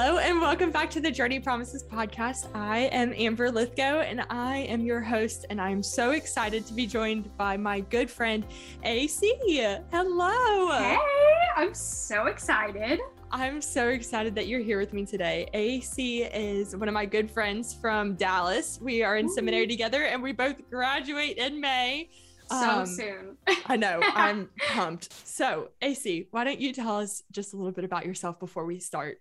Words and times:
Hello, 0.00 0.18
and 0.18 0.40
welcome 0.40 0.70
back 0.70 0.90
to 0.90 1.00
the 1.00 1.10
Journey 1.10 1.40
Promises 1.40 1.82
podcast. 1.82 2.54
I 2.54 2.82
am 2.92 3.12
Amber 3.16 3.50
Lythgoe, 3.50 4.08
and 4.08 4.24
I 4.30 4.58
am 4.58 4.86
your 4.86 5.00
host. 5.00 5.44
And 5.50 5.60
I'm 5.60 5.82
so 5.82 6.12
excited 6.12 6.64
to 6.66 6.72
be 6.72 6.86
joined 6.86 7.36
by 7.36 7.56
my 7.56 7.80
good 7.80 8.08
friend 8.08 8.46
AC. 8.84 9.34
Hello. 9.90 10.70
Hey, 10.78 10.98
I'm 11.56 11.74
so 11.74 12.26
excited. 12.26 13.00
I'm 13.32 13.60
so 13.60 13.88
excited 13.88 14.36
that 14.36 14.46
you're 14.46 14.60
here 14.60 14.78
with 14.78 14.92
me 14.92 15.04
today. 15.04 15.48
AC 15.52 16.22
is 16.22 16.76
one 16.76 16.86
of 16.86 16.94
my 16.94 17.04
good 17.04 17.28
friends 17.28 17.74
from 17.74 18.14
Dallas. 18.14 18.78
We 18.80 19.02
are 19.02 19.16
in 19.16 19.26
Ooh. 19.26 19.34
seminary 19.34 19.66
together, 19.66 20.04
and 20.04 20.22
we 20.22 20.30
both 20.30 20.58
graduate 20.70 21.38
in 21.38 21.60
May. 21.60 22.08
So 22.48 22.56
um, 22.56 22.86
soon. 22.86 23.36
I 23.66 23.74
know. 23.74 23.98
I'm 24.14 24.48
pumped. 24.68 25.12
So, 25.26 25.70
AC, 25.82 26.28
why 26.30 26.44
don't 26.44 26.60
you 26.60 26.72
tell 26.72 26.98
us 26.98 27.24
just 27.32 27.52
a 27.52 27.56
little 27.56 27.72
bit 27.72 27.84
about 27.84 28.06
yourself 28.06 28.38
before 28.38 28.64
we 28.64 28.78
start? 28.78 29.20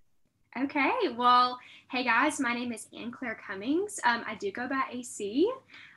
Okay, 0.64 1.10
well, 1.16 1.60
hey 1.92 2.04
guys, 2.04 2.40
my 2.40 2.52
name 2.52 2.72
is 2.72 2.88
Anne-Claire 2.98 3.40
Cummings. 3.46 4.00
Um, 4.04 4.24
I 4.26 4.34
do 4.34 4.52
go 4.52 4.68
by 4.68 4.82
AC. 4.92 5.52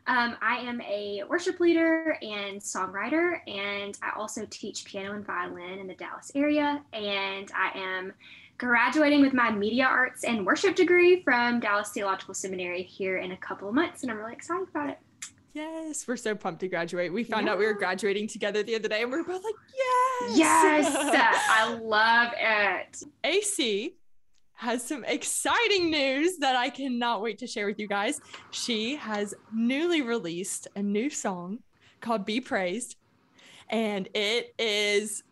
Um, 0.06 0.36
I 0.42 0.56
am 0.56 0.82
a 0.82 1.22
worship 1.30 1.60
leader 1.60 2.18
and 2.20 2.60
songwriter, 2.60 3.40
and 3.48 3.96
I 4.02 4.10
also 4.18 4.46
teach 4.50 4.84
piano 4.84 5.14
and 5.14 5.24
violin 5.24 5.78
in 5.78 5.86
the 5.86 5.94
Dallas 5.94 6.30
area. 6.34 6.82
And 6.92 7.50
I 7.56 7.70
am 7.74 8.12
graduating 8.58 9.22
with 9.22 9.32
my 9.32 9.50
media 9.50 9.86
arts 9.86 10.24
and 10.24 10.44
worship 10.44 10.76
degree 10.76 11.22
from 11.22 11.60
Dallas 11.60 11.88
Theological 11.92 12.34
Seminary 12.34 12.82
here 12.82 13.16
in 13.16 13.32
a 13.32 13.38
couple 13.38 13.66
of 13.66 13.74
months, 13.74 14.02
and 14.02 14.12
I'm 14.12 14.18
really 14.18 14.34
excited 14.34 14.68
about 14.68 14.90
it. 14.90 14.98
Yes, 15.54 16.06
we're 16.06 16.18
so 16.18 16.34
pumped 16.34 16.60
to 16.60 16.68
graduate. 16.68 17.14
We 17.14 17.24
found 17.24 17.46
yeah. 17.46 17.52
out 17.52 17.58
we 17.58 17.64
were 17.64 17.72
graduating 17.72 18.28
together 18.28 18.62
the 18.62 18.74
other 18.74 18.88
day, 18.88 19.02
and 19.02 19.10
we 19.10 19.16
were 19.16 19.24
both 19.24 19.42
like, 19.42 19.54
yes. 19.74 20.36
Yes, 20.36 21.46
I 21.50 21.72
love 21.76 22.32
it. 22.36 23.02
AC 23.24 23.94
has 24.60 24.86
some 24.86 25.04
exciting 25.06 25.90
news 25.90 26.36
that 26.36 26.54
I 26.54 26.68
cannot 26.68 27.22
wait 27.22 27.38
to 27.38 27.46
share 27.46 27.64
with 27.64 27.78
you 27.78 27.88
guys. 27.88 28.20
She 28.50 28.94
has 28.96 29.34
newly 29.54 30.02
released 30.02 30.68
a 30.76 30.82
new 30.82 31.08
song 31.08 31.60
called 32.02 32.26
Be 32.26 32.42
Praised, 32.42 32.96
and 33.70 34.06
it 34.12 34.54
is 34.58 35.22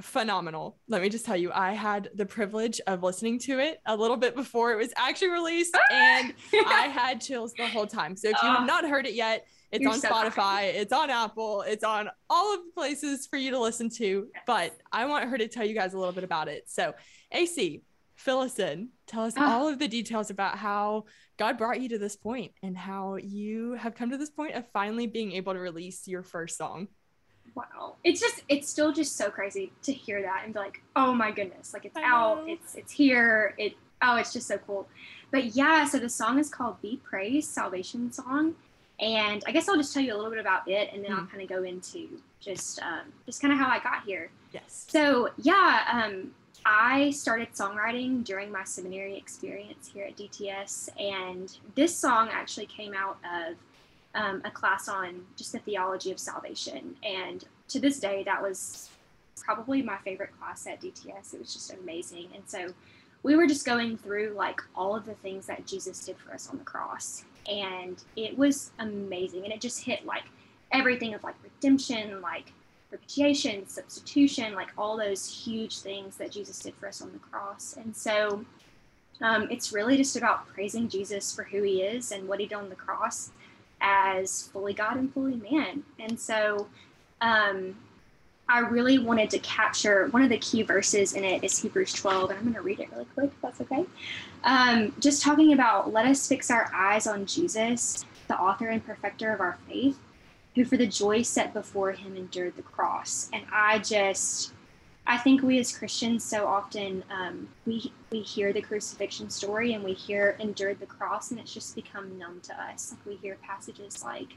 phenomenal. 0.00 0.78
Let 0.86 1.02
me 1.02 1.08
just 1.08 1.26
tell 1.26 1.36
you, 1.36 1.50
I 1.52 1.72
had 1.72 2.10
the 2.14 2.24
privilege 2.24 2.80
of 2.86 3.02
listening 3.02 3.40
to 3.40 3.58
it 3.58 3.80
a 3.86 3.96
little 3.96 4.16
bit 4.16 4.36
before 4.36 4.70
it 4.72 4.76
was 4.76 4.92
actually 4.96 5.30
released, 5.30 5.76
ah! 5.76 5.92
and 5.92 6.34
I 6.68 6.86
had 6.86 7.20
chills 7.20 7.52
the 7.54 7.66
whole 7.66 7.88
time. 7.88 8.14
So 8.14 8.28
if 8.28 8.36
you 8.40 8.48
have 8.48 8.60
ah. 8.60 8.64
not 8.66 8.88
heard 8.88 9.04
it 9.04 9.14
yet, 9.14 9.48
it's 9.72 9.82
You're 9.82 9.92
on 9.92 10.00
so 10.00 10.10
Spotify, 10.10 10.72
it's 10.72 10.92
on 10.92 11.10
Apple, 11.10 11.62
it's 11.62 11.82
on 11.82 12.08
all 12.28 12.54
of 12.54 12.60
the 12.60 12.70
places 12.72 13.26
for 13.26 13.36
you 13.36 13.50
to 13.50 13.58
listen 13.58 13.90
to. 13.90 14.28
Yes. 14.32 14.44
But 14.46 14.76
I 14.92 15.06
want 15.06 15.28
her 15.28 15.36
to 15.38 15.48
tell 15.48 15.64
you 15.64 15.74
guys 15.74 15.94
a 15.94 15.98
little 15.98 16.14
bit 16.14 16.24
about 16.24 16.46
it. 16.46 16.70
So, 16.70 16.94
AC, 17.32 17.82
fill 18.20 18.40
us 18.40 18.58
in. 18.58 18.90
Tell 19.06 19.24
us 19.24 19.34
ah. 19.36 19.52
all 19.52 19.68
of 19.68 19.78
the 19.78 19.88
details 19.88 20.30
about 20.30 20.58
how 20.58 21.04
God 21.38 21.56
brought 21.56 21.80
you 21.80 21.88
to 21.88 21.98
this 21.98 22.16
point 22.16 22.52
and 22.62 22.76
how 22.76 23.16
you 23.16 23.72
have 23.72 23.94
come 23.94 24.10
to 24.10 24.18
this 24.18 24.30
point 24.30 24.54
of 24.54 24.66
finally 24.72 25.06
being 25.06 25.32
able 25.32 25.54
to 25.54 25.58
release 25.58 26.06
your 26.06 26.22
first 26.22 26.58
song. 26.58 26.88
Wow. 27.54 27.96
It's 28.04 28.20
just 28.20 28.44
it's 28.48 28.68
still 28.68 28.92
just 28.92 29.16
so 29.16 29.30
crazy 29.30 29.72
to 29.82 29.92
hear 29.92 30.22
that 30.22 30.42
and 30.44 30.52
be 30.52 30.60
like, 30.60 30.82
"Oh 30.94 31.12
my 31.12 31.32
goodness, 31.32 31.72
like 31.72 31.84
it's 31.84 31.96
out, 31.96 32.44
it's 32.46 32.74
it's 32.76 32.92
here. 32.92 33.54
It 33.58 33.74
oh, 34.02 34.16
it's 34.16 34.32
just 34.32 34.46
so 34.46 34.58
cool." 34.58 34.86
But 35.32 35.56
yeah, 35.56 35.84
so 35.86 35.98
the 35.98 36.08
song 36.08 36.38
is 36.38 36.48
called 36.48 36.80
Be 36.80 37.00
Praised, 37.02 37.50
Salvation 37.50 38.12
Song. 38.12 38.54
And 39.00 39.42
I 39.46 39.52
guess 39.52 39.68
I'll 39.68 39.78
just 39.78 39.94
tell 39.94 40.02
you 40.02 40.14
a 40.14 40.16
little 40.16 40.30
bit 40.30 40.40
about 40.40 40.68
it 40.68 40.90
and 40.92 41.02
then 41.02 41.12
mm. 41.12 41.18
I'll 41.18 41.26
kind 41.26 41.42
of 41.42 41.48
go 41.48 41.62
into 41.62 42.20
just 42.38 42.82
um, 42.82 43.12
just 43.24 43.40
kind 43.40 43.50
of 43.52 43.58
how 43.58 43.68
I 43.68 43.78
got 43.78 44.04
here. 44.04 44.30
Yes. 44.52 44.86
So 44.88 45.30
yeah, 45.38 45.84
um, 45.90 46.32
I 46.64 47.10
started 47.10 47.52
songwriting 47.54 48.24
during 48.24 48.52
my 48.52 48.64
seminary 48.64 49.16
experience 49.16 49.90
here 49.92 50.04
at 50.04 50.16
DTS, 50.16 50.88
and 51.00 51.56
this 51.74 51.96
song 51.96 52.28
actually 52.30 52.66
came 52.66 52.94
out 52.94 53.18
of 53.24 53.56
um, 54.14 54.42
a 54.44 54.50
class 54.50 54.88
on 54.88 55.24
just 55.36 55.52
the 55.52 55.58
theology 55.60 56.10
of 56.10 56.18
salvation. 56.18 56.96
And 57.02 57.44
to 57.68 57.80
this 57.80 58.00
day, 58.00 58.22
that 58.24 58.42
was 58.42 58.90
probably 59.36 59.82
my 59.82 59.96
favorite 59.98 60.30
class 60.38 60.66
at 60.66 60.80
DTS. 60.80 61.34
It 61.34 61.40
was 61.40 61.52
just 61.52 61.72
amazing. 61.72 62.28
And 62.34 62.42
so 62.46 62.72
we 63.22 63.36
were 63.36 63.46
just 63.46 63.64
going 63.64 63.96
through 63.96 64.34
like 64.36 64.60
all 64.74 64.96
of 64.96 65.06
the 65.06 65.14
things 65.14 65.46
that 65.46 65.66
Jesus 65.66 66.04
did 66.04 66.16
for 66.18 66.32
us 66.32 66.48
on 66.50 66.58
the 66.58 66.64
cross. 66.64 67.24
And 67.50 68.02
it 68.16 68.36
was 68.36 68.72
amazing. 68.78 69.44
And 69.44 69.52
it 69.52 69.60
just 69.60 69.84
hit 69.84 70.04
like 70.04 70.24
everything 70.72 71.14
of 71.14 71.22
like 71.22 71.36
redemption, 71.42 72.20
like 72.20 72.52
propitiation, 72.90 73.66
substitution, 73.66 74.54
like 74.54 74.68
all 74.76 74.98
those 74.98 75.44
huge 75.44 75.78
things 75.78 76.16
that 76.16 76.30
Jesus 76.30 76.58
did 76.58 76.74
for 76.74 76.88
us 76.88 77.00
on 77.00 77.12
the 77.12 77.18
cross. 77.18 77.76
And 77.76 77.96
so 77.96 78.44
um, 79.22 79.48
it's 79.50 79.72
really 79.72 79.96
just 79.96 80.16
about 80.16 80.46
praising 80.48 80.88
Jesus 80.88 81.34
for 81.34 81.44
who 81.44 81.62
he 81.62 81.82
is 81.82 82.12
and 82.12 82.28
what 82.28 82.40
he 82.40 82.46
did 82.46 82.56
on 82.56 82.68
the 82.68 82.74
cross 82.74 83.30
as 83.80 84.48
fully 84.48 84.74
God 84.74 84.96
and 84.96 85.12
fully 85.14 85.36
man. 85.36 85.84
And 86.00 86.18
so 86.18 86.66
um, 87.20 87.76
I 88.48 88.58
really 88.58 88.98
wanted 88.98 89.30
to 89.30 89.38
capture 89.38 90.08
one 90.08 90.22
of 90.22 90.28
the 90.28 90.38
key 90.38 90.62
verses 90.62 91.12
in 91.12 91.22
it 91.22 91.44
is 91.44 91.56
Hebrews 91.58 91.92
12, 91.92 92.30
and 92.30 92.38
I'm 92.38 92.44
going 92.44 92.54
to 92.56 92.62
read 92.62 92.80
it 92.80 92.90
really 92.90 93.06
quick, 93.14 93.30
if 93.32 93.40
that's 93.40 93.60
okay. 93.60 93.86
Um, 94.42 94.92
just 94.98 95.22
talking 95.22 95.52
about 95.52 95.92
let 95.92 96.06
us 96.06 96.26
fix 96.26 96.50
our 96.50 96.70
eyes 96.74 97.06
on 97.06 97.24
Jesus, 97.26 98.04
the 98.26 98.36
author 98.36 98.66
and 98.68 98.84
perfecter 98.84 99.32
of 99.32 99.40
our 99.40 99.58
faith 99.68 99.96
who 100.54 100.64
for 100.64 100.76
the 100.76 100.86
joy 100.86 101.22
set 101.22 101.52
before 101.52 101.92
him 101.92 102.16
endured 102.16 102.56
the 102.56 102.62
cross. 102.62 103.28
And 103.32 103.44
I 103.52 103.78
just, 103.78 104.52
I 105.06 105.16
think 105.16 105.42
we 105.42 105.58
as 105.58 105.76
Christians 105.76 106.24
so 106.24 106.46
often 106.46 107.04
um, 107.10 107.48
we 107.66 107.92
we 108.10 108.20
hear 108.20 108.52
the 108.52 108.60
crucifixion 108.60 109.30
story 109.30 109.72
and 109.74 109.84
we 109.84 109.92
hear 109.92 110.36
endured 110.40 110.80
the 110.80 110.86
cross, 110.86 111.30
and 111.30 111.38
it's 111.38 111.54
just 111.54 111.74
become 111.74 112.18
numb 112.18 112.40
to 112.42 112.60
us. 112.60 112.92
Like 112.92 113.06
we 113.06 113.16
hear 113.16 113.36
passages 113.42 114.02
like 114.04 114.36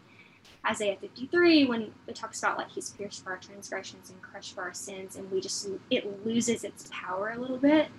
Isaiah 0.65 0.97
53 0.99 1.65
when 1.65 1.91
it 2.07 2.15
talks 2.15 2.39
about 2.39 2.57
like 2.57 2.69
he's 2.69 2.91
pierced 2.91 3.23
for 3.23 3.31
our 3.31 3.37
transgressions 3.37 4.09
and 4.09 4.21
crushed 4.21 4.53
for 4.53 4.61
our 4.61 4.73
sins, 4.73 5.15
and 5.15 5.29
we 5.31 5.41
just 5.41 5.67
it 5.89 6.25
loses 6.25 6.63
its 6.63 6.89
power 6.91 7.33
a 7.35 7.39
little 7.39 7.57
bit 7.57 7.89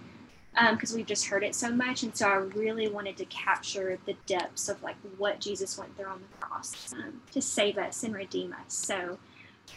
because 0.70 0.92
um, 0.92 0.96
we've 0.96 1.06
just 1.06 1.26
heard 1.26 1.42
it 1.42 1.54
so 1.54 1.70
much. 1.70 2.02
And 2.02 2.16
so 2.16 2.28
I 2.28 2.34
really 2.34 2.88
wanted 2.88 3.16
to 3.18 3.24
capture 3.26 3.98
the 4.06 4.14
depths 4.26 4.68
of 4.68 4.82
like 4.82 4.96
what 5.18 5.40
Jesus 5.40 5.76
went 5.78 5.96
through 5.96 6.06
on 6.06 6.20
the 6.20 6.46
cross 6.46 6.92
um, 6.94 7.20
to 7.32 7.42
save 7.42 7.78
us 7.78 8.04
and 8.04 8.14
redeem 8.14 8.52
us. 8.52 8.72
So 8.74 9.18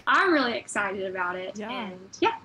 I'm 0.06 0.32
really 0.32 0.58
excited 0.58 1.06
about 1.10 1.36
it. 1.36 1.58
Yeah. 1.58 1.72
And 1.72 2.00
yeah. 2.20 2.36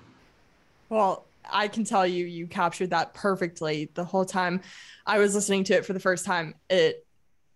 Well, 0.89 1.25
I 1.51 1.67
can 1.67 1.83
tell 1.83 2.07
you, 2.07 2.25
you 2.25 2.47
captured 2.47 2.89
that 2.91 3.13
perfectly 3.13 3.91
the 3.93 4.05
whole 4.05 4.25
time 4.25 4.61
I 5.05 5.19
was 5.19 5.35
listening 5.35 5.63
to 5.65 5.73
it 5.75 5.85
for 5.85 5.93
the 5.93 5.99
first 5.99 6.25
time. 6.25 6.55
It 6.69 7.05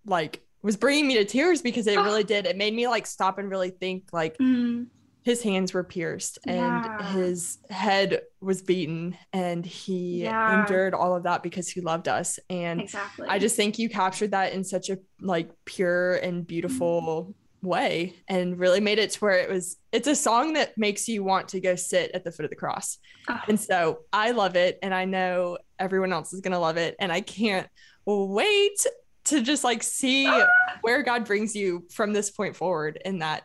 like 0.05 0.41
was 0.61 0.77
bringing 0.77 1.07
me 1.07 1.15
to 1.15 1.25
tears 1.25 1.61
because 1.61 1.87
it 1.87 1.97
really 1.97 2.23
did. 2.23 2.45
It 2.45 2.57
made 2.57 2.73
me 2.73 2.87
like 2.87 3.07
stop 3.07 3.37
and 3.37 3.49
really 3.49 3.71
think 3.71 4.05
like, 4.11 4.37
mm 4.37 4.87
his 5.27 5.43
hands 5.43 5.73
were 5.73 5.83
pierced 5.83 6.39
and 6.45 6.55
yeah. 6.55 7.11
his 7.11 7.57
head 7.69 8.21
was 8.39 8.61
beaten 8.61 9.17
and 9.33 9.65
he 9.65 10.23
yeah. 10.23 10.61
endured 10.61 10.93
all 10.93 11.15
of 11.15 11.23
that 11.23 11.41
because 11.41 11.67
he 11.67 11.81
loved 11.81 12.07
us 12.07 12.37
and 12.49 12.81
exactly. 12.81 13.27
i 13.27 13.39
just 13.39 13.55
think 13.55 13.79
you 13.79 13.89
captured 13.89 14.31
that 14.31 14.53
in 14.53 14.63
such 14.63 14.89
a 14.89 14.97
like 15.21 15.49
pure 15.65 16.15
and 16.15 16.45
beautiful 16.45 17.23
mm-hmm. 17.23 17.67
way 17.67 18.13
and 18.27 18.59
really 18.59 18.79
made 18.79 18.99
it 18.99 19.09
to 19.09 19.19
where 19.19 19.39
it 19.39 19.49
was 19.49 19.77
it's 19.91 20.07
a 20.07 20.15
song 20.15 20.53
that 20.53 20.77
makes 20.77 21.07
you 21.07 21.23
want 21.23 21.47
to 21.47 21.59
go 21.59 21.75
sit 21.75 22.11
at 22.13 22.23
the 22.23 22.31
foot 22.31 22.45
of 22.45 22.51
the 22.51 22.55
cross 22.55 22.99
oh. 23.27 23.39
and 23.47 23.59
so 23.59 23.99
i 24.13 24.31
love 24.31 24.55
it 24.55 24.77
and 24.83 24.93
i 24.93 25.03
know 25.03 25.57
everyone 25.79 26.13
else 26.13 26.31
is 26.31 26.41
going 26.41 26.53
to 26.53 26.59
love 26.59 26.77
it 26.77 26.95
and 26.99 27.11
i 27.11 27.21
can't 27.21 27.67
wait 28.05 28.85
to 29.25 29.41
just 29.41 29.63
like 29.63 29.81
see 29.81 30.27
ah. 30.27 30.45
where 30.81 31.01
god 31.01 31.25
brings 31.25 31.55
you 31.55 31.85
from 31.91 32.13
this 32.13 32.29
point 32.29 32.55
forward 32.55 33.01
in 33.03 33.19
that 33.19 33.43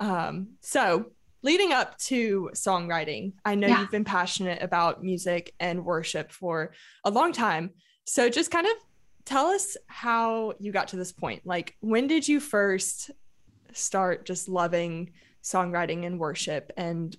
um, 0.00 0.54
so 0.62 1.10
leading 1.42 1.72
up 1.72 1.96
to 1.98 2.50
songwriting, 2.54 3.32
I 3.44 3.54
know 3.54 3.68
yeah. 3.68 3.80
you've 3.80 3.90
been 3.90 4.04
passionate 4.04 4.62
about 4.62 5.02
music 5.02 5.54
and 5.60 5.84
worship 5.84 6.30
for 6.30 6.72
a 7.04 7.10
long 7.10 7.32
time. 7.32 7.70
So 8.04 8.28
just 8.28 8.50
kind 8.50 8.66
of 8.66 8.72
tell 9.24 9.46
us 9.46 9.76
how 9.86 10.54
you 10.58 10.72
got 10.72 10.88
to 10.88 10.96
this 10.96 11.12
point. 11.12 11.46
Like, 11.46 11.76
when 11.80 12.06
did 12.06 12.26
you 12.26 12.40
first 12.40 13.10
start 13.72 14.26
just 14.26 14.48
loving 14.48 15.12
songwriting 15.42 16.06
and 16.06 16.18
worship 16.18 16.72
and 16.76 17.16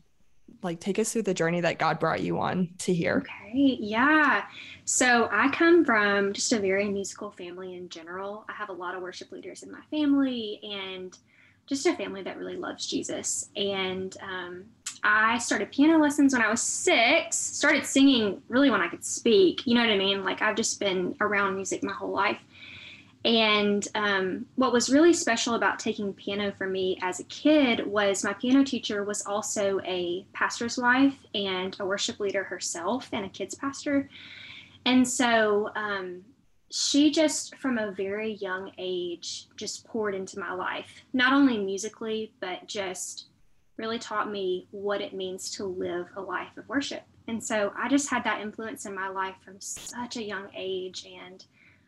like 0.64 0.80
take 0.80 1.00
us 1.00 1.12
through 1.12 1.24
the 1.24 1.34
journey 1.34 1.62
that 1.62 1.80
God 1.80 2.00
brought 2.00 2.22
you 2.22 2.40
on 2.40 2.70
to 2.80 2.94
here. 2.94 3.24
Okay, 3.26 3.78
yeah. 3.80 4.44
So 4.86 5.30
I 5.32 5.50
come 5.50 5.86
from 5.86 6.34
just 6.34 6.52
a 6.54 6.60
very 6.60 6.90
musical 6.90 7.32
family 7.32 7.76
in 7.76 7.90
general. 7.90 8.46
I 8.50 8.54
have 8.54 8.70
a 8.70 8.74
lot 8.74 8.96
of 8.96 9.02
worship 9.02 9.32
leaders 9.32 9.64
in 9.64 9.72
my 9.72 9.82
family, 9.90 10.60
and 10.64 11.18
just 11.68 11.86
a 11.86 11.96
family 11.96 12.22
that 12.24 12.38
really 12.38 12.58
loves 12.58 12.86
Jesus. 12.86 13.50
And 13.56 14.16
um, 14.22 14.66
I 15.04 15.38
started 15.38 15.72
piano 15.72 15.98
lessons 15.98 16.34
when 16.34 16.42
I 16.42 16.50
was 16.50 16.62
six, 16.62 17.38
started 17.38 17.86
singing 17.86 18.42
really 18.50 18.70
when 18.70 18.82
I 18.82 18.88
could 18.88 19.06
speak. 19.06 19.66
You 19.66 19.76
know 19.76 19.82
what 19.82 19.90
I 19.90 19.98
mean? 19.98 20.24
Like 20.24 20.42
I've 20.42 20.56
just 20.56 20.80
been 20.80 21.16
around 21.22 21.56
music 21.56 21.84
my 21.84 21.94
whole 21.94 22.12
life. 22.12 22.40
And 23.24 23.88
um, 23.94 24.46
what 24.56 24.74
was 24.74 24.90
really 24.90 25.14
special 25.14 25.54
about 25.54 25.78
taking 25.78 26.12
piano 26.14 26.52
for 26.58 26.66
me 26.66 26.98
as 27.04 27.20
a 27.20 27.24
kid 27.26 27.86
was 27.86 28.24
my 28.24 28.34
piano 28.34 28.64
teacher 28.64 29.04
was 29.04 29.24
also 29.26 29.80
a 29.86 30.26
pastor's 30.34 30.78
wife 30.78 31.16
and 31.36 31.76
a 31.80 31.86
worship 31.86 32.20
leader 32.20 32.44
herself 32.44 33.10
and 33.12 33.26
a 33.26 33.30
kids 33.30 33.54
pastor. 33.54 34.10
And 34.86 35.08
so 35.08 35.70
um, 35.76 36.24
she 36.72 37.12
just, 37.12 37.56
from 37.58 37.78
a 37.78 37.92
very 37.92 38.34
young 38.36 38.72
age, 38.78 39.48
just 39.58 39.86
poured 39.86 40.16
into 40.16 40.40
my 40.40 40.54
life, 40.54 41.04
not 41.14 41.34
only 41.34 41.58
musically, 41.58 42.32
but 42.40 42.66
just 42.66 43.26
really 43.78 44.00
taught 44.00 44.32
me 44.32 44.68
what 44.72 45.02
it 45.02 45.14
means 45.14 45.52
to 45.52 45.66
live 45.66 46.08
a 46.16 46.22
life 46.22 46.56
of 46.58 46.68
worship. 46.70 47.04
And 47.28 47.44
so 47.44 47.74
I 47.78 47.90
just 47.90 48.10
had 48.10 48.24
that 48.24 48.42
influence 48.42 48.86
in 48.86 48.96
my 48.96 49.10
life 49.10 49.36
from 49.44 49.60
such 49.60 50.16
a 50.16 50.24
young 50.24 50.48
age. 50.56 51.06
And 51.06 51.44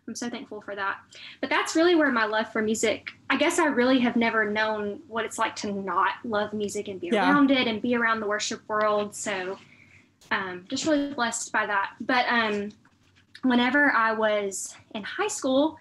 I'm 0.07 0.15
so 0.15 0.30
thankful 0.30 0.59
for 0.59 0.75
that. 0.75 0.97
But 1.39 1.50
that's 1.50 1.75
really 1.75 1.95
where 1.95 2.12
my 2.12 2.25
love 2.25 2.51
for 2.51 2.62
music, 2.62 3.09
I 3.29 3.38
guess 3.38 3.59
I 3.59 3.68
really 3.68 4.00
have 4.00 4.18
never 4.18 4.50
known 4.50 5.00
what 5.07 5.24
it's 5.24 5.38
like 5.38 5.56
to 5.57 5.71
not 5.71 6.15
love 6.25 6.51
music 6.51 6.89
and 6.89 7.00
be 7.00 7.07
yeah. 7.07 7.29
around 7.29 7.51
it 7.51 7.68
and 7.68 7.81
be 7.81 7.95
around 7.95 8.19
the 8.19 8.27
worship 8.27 8.62
world. 8.68 9.15
So 9.15 9.57
um, 10.31 10.65
just 10.68 10.86
really 10.86 11.13
blessed 11.13 11.53
by 11.53 11.65
that. 11.68 11.91
But 12.01 12.25
um, 12.27 12.71
whenever 13.44 13.92
I 13.92 14.13
was 14.13 14.75
in 14.95 15.04
high 15.04 15.28
school, 15.28 15.78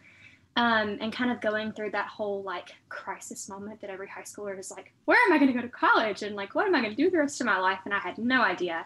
um, 0.57 0.99
and 1.01 1.11
kind 1.13 1.31
of 1.31 1.41
going 1.41 1.73
through 1.73 1.93
that 1.93 2.09
whole 2.09 2.43
like 2.43 2.75
crisis 2.91 3.49
moment 3.49 3.81
that 3.81 3.89
every 3.89 4.07
high 4.07 4.23
schooler 4.23 4.59
is 4.59 4.71
like, 4.71 4.93
where 5.07 5.19
am 5.27 5.33
I 5.33 5.39
going 5.39 5.51
to 5.51 5.55
go 5.55 5.63
to 5.63 5.69
college? 5.69 6.23
And 6.23 6.37
like, 6.37 6.55
what 6.55 6.67
am 6.67 6.75
I 6.75 6.83
going 6.83 6.95
to 6.95 7.03
do 7.03 7.11
the 7.11 7.19
rest 7.19 7.41
of 7.41 7.47
my 7.47 7.59
life? 7.59 7.79
And 7.87 7.95
I 7.95 7.99
had 7.99 8.19
no 8.19 8.43
idea. 8.43 8.85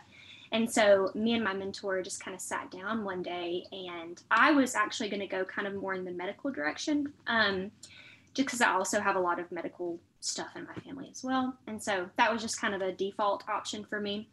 And 0.53 0.71
so 0.71 1.11
me 1.17 1.35
and 1.35 1.43
my 1.43 1.53
mentor 1.53 2.01
just 2.03 2.25
kind 2.25 2.35
of 2.35 2.41
sat 2.41 2.71
down 2.71 3.03
one 3.03 3.21
day, 3.21 3.65
and 3.73 4.23
I 4.31 4.53
was 4.53 4.77
actually 4.77 5.09
going 5.09 5.21
to 5.21 5.27
go 5.27 5.45
kind 5.45 5.67
of 5.67 5.75
more 5.75 5.95
in 5.95 6.05
the 6.05 6.13
medical 6.13 6.53
direction, 6.53 7.13
um, 7.27 7.73
just 8.33 8.47
because 8.47 8.61
I 8.61 8.71
also 8.71 9.01
have 9.01 9.17
a 9.17 9.21
lot 9.21 9.41
of 9.41 9.51
medical 9.51 9.99
stuff 10.21 10.51
in 10.55 10.65
my 10.65 10.75
family 10.75 11.09
as 11.11 11.25
well. 11.25 11.57
And 11.67 11.83
so 11.83 12.09
that 12.17 12.33
was 12.33 12.43
just 12.43 12.61
kind 12.61 12.77
of 12.77 12.81
a 12.81 12.93
default 12.93 13.43
option 13.49 13.85
for 13.85 14.01
me. 14.01 14.29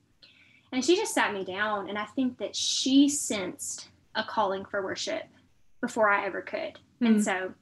And 0.71 0.85
she 0.85 0.95
just 0.95 1.15
sat 1.15 1.33
me 1.33 1.43
down, 1.43 1.89
and 1.89 1.97
I 1.97 2.05
think 2.05 2.37
that 2.37 2.55
she 2.55 3.09
sensed 3.09 3.89
a 4.15 4.23
calling 4.23 4.65
for 4.65 4.83
worship 4.83 5.23
before 5.81 6.09
I 6.09 6.25
ever 6.25 6.41
could. 6.41 6.59
Mm-hmm. 6.59 7.05
And 7.05 7.23
so 7.23 7.53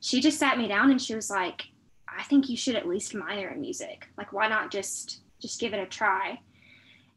she 0.00 0.20
just 0.20 0.38
sat 0.38 0.58
me 0.58 0.68
down 0.68 0.90
and 0.90 1.00
she 1.00 1.14
was 1.14 1.30
like, 1.30 1.68
I 2.08 2.22
think 2.24 2.48
you 2.48 2.56
should 2.56 2.76
at 2.76 2.88
least 2.88 3.14
minor 3.14 3.48
in 3.48 3.60
music. 3.60 4.08
Like, 4.18 4.32
why 4.32 4.48
not 4.48 4.70
just 4.70 5.20
just 5.40 5.60
give 5.60 5.72
it 5.72 5.80
a 5.80 5.86
try? 5.86 6.38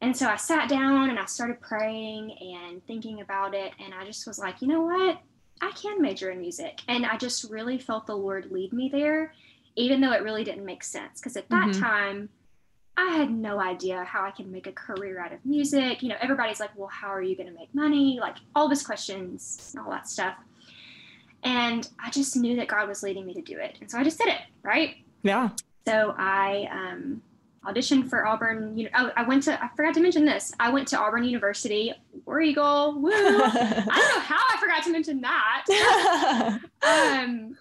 And 0.00 0.16
so 0.16 0.26
I 0.28 0.36
sat 0.36 0.68
down 0.68 1.10
and 1.10 1.18
I 1.18 1.24
started 1.24 1.60
praying 1.60 2.36
and 2.40 2.84
thinking 2.86 3.20
about 3.20 3.54
it. 3.54 3.72
And 3.82 3.94
I 3.94 4.04
just 4.04 4.26
was 4.26 4.38
like, 4.38 4.60
you 4.60 4.68
know 4.68 4.82
what? 4.82 5.18
I 5.62 5.70
can 5.72 6.02
major 6.02 6.30
in 6.30 6.40
music. 6.40 6.82
And 6.86 7.06
I 7.06 7.16
just 7.16 7.50
really 7.50 7.78
felt 7.78 8.06
the 8.06 8.16
Lord 8.16 8.50
lead 8.50 8.72
me 8.72 8.90
there, 8.90 9.32
even 9.74 10.00
though 10.00 10.12
it 10.12 10.22
really 10.22 10.44
didn't 10.44 10.66
make 10.66 10.84
sense. 10.84 11.20
Because 11.20 11.36
at 11.36 11.48
that 11.48 11.68
mm-hmm. 11.68 11.80
time, 11.80 12.28
I 12.96 13.10
had 13.16 13.30
no 13.30 13.60
idea 13.60 14.04
how 14.04 14.24
I 14.24 14.30
could 14.30 14.50
make 14.50 14.66
a 14.66 14.72
career 14.72 15.20
out 15.20 15.32
of 15.32 15.44
music. 15.44 16.02
You 16.02 16.08
know, 16.08 16.16
everybody's 16.20 16.60
like, 16.60 16.70
well, 16.76 16.88
how 16.88 17.08
are 17.08 17.22
you 17.22 17.36
going 17.36 17.48
to 17.48 17.54
make 17.54 17.74
money? 17.74 18.18
Like 18.20 18.36
all 18.54 18.68
these 18.68 18.82
questions 18.82 19.72
and 19.74 19.84
all 19.84 19.90
that 19.90 20.08
stuff. 20.08 20.34
And 21.42 21.88
I 22.02 22.10
just 22.10 22.36
knew 22.36 22.56
that 22.56 22.68
God 22.68 22.88
was 22.88 23.02
leading 23.02 23.26
me 23.26 23.34
to 23.34 23.42
do 23.42 23.58
it. 23.58 23.76
And 23.80 23.90
so 23.90 23.98
I 23.98 24.04
just 24.04 24.18
did 24.18 24.28
it, 24.28 24.40
right? 24.62 24.96
Yeah. 25.22 25.50
So 25.86 26.14
I 26.16 26.68
um, 26.72 27.22
auditioned 27.66 28.08
for 28.08 28.26
Auburn. 28.26 28.76
You 28.76 28.84
know, 28.84 28.90
oh, 28.96 29.12
I 29.16 29.24
went 29.24 29.42
to. 29.44 29.62
I 29.62 29.68
forgot 29.76 29.94
to 29.94 30.00
mention 30.00 30.24
this. 30.24 30.52
I 30.58 30.70
went 30.70 30.88
to 30.88 30.98
Auburn 30.98 31.24
University. 31.24 31.92
War 32.24 32.40
Eagle. 32.40 33.00
Woo! 33.00 33.10
I 33.12 33.38
don't 33.38 34.14
know 34.14 34.20
how 34.20 34.38
I 34.38 34.56
forgot 34.58 34.82
to 34.84 34.90
mention 34.90 35.20
that. 35.20 36.58
um, 36.82 37.56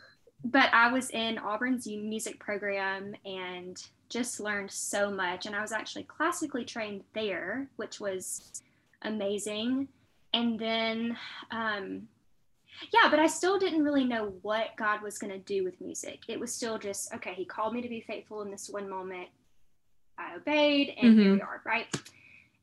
but 0.46 0.70
I 0.74 0.92
was 0.92 1.10
in 1.10 1.38
Auburn's 1.40 1.88
music 1.88 2.40
program 2.40 3.16
and 3.26 3.84
just 4.10 4.40
learned 4.40 4.72
so 4.72 5.10
much. 5.10 5.46
And 5.46 5.56
I 5.56 5.62
was 5.62 5.72
actually 5.72 6.04
classically 6.04 6.66
trained 6.66 7.04
there, 7.14 7.68
which 7.76 8.00
was 8.00 8.62
amazing. 9.02 9.88
And 10.34 10.60
then, 10.60 11.18
um, 11.52 12.08
yeah, 12.94 13.10
but 13.10 13.20
I 13.20 13.28
still 13.28 13.58
didn't 13.58 13.84
really 13.84 14.04
know 14.04 14.34
what 14.42 14.76
God 14.76 15.02
was 15.02 15.18
going 15.18 15.32
to 15.32 15.40
do 15.40 15.64
with 15.64 15.80
music. 15.80 16.24
It 16.28 16.40
was 16.40 16.54
still 16.54 16.78
just, 16.78 17.14
okay, 17.14 17.34
He 17.34 17.46
called 17.46 17.74
me 17.74 17.82
to 17.82 17.90
be 17.90 18.02
faithful 18.02 18.42
in 18.42 18.52
this 18.52 18.70
one 18.70 18.90
moment. 18.90 19.30
I 20.18 20.36
obeyed, 20.36 20.94
and 20.98 21.12
mm-hmm. 21.12 21.22
here 21.22 21.34
we 21.34 21.42
are, 21.42 21.62
right? 21.66 21.88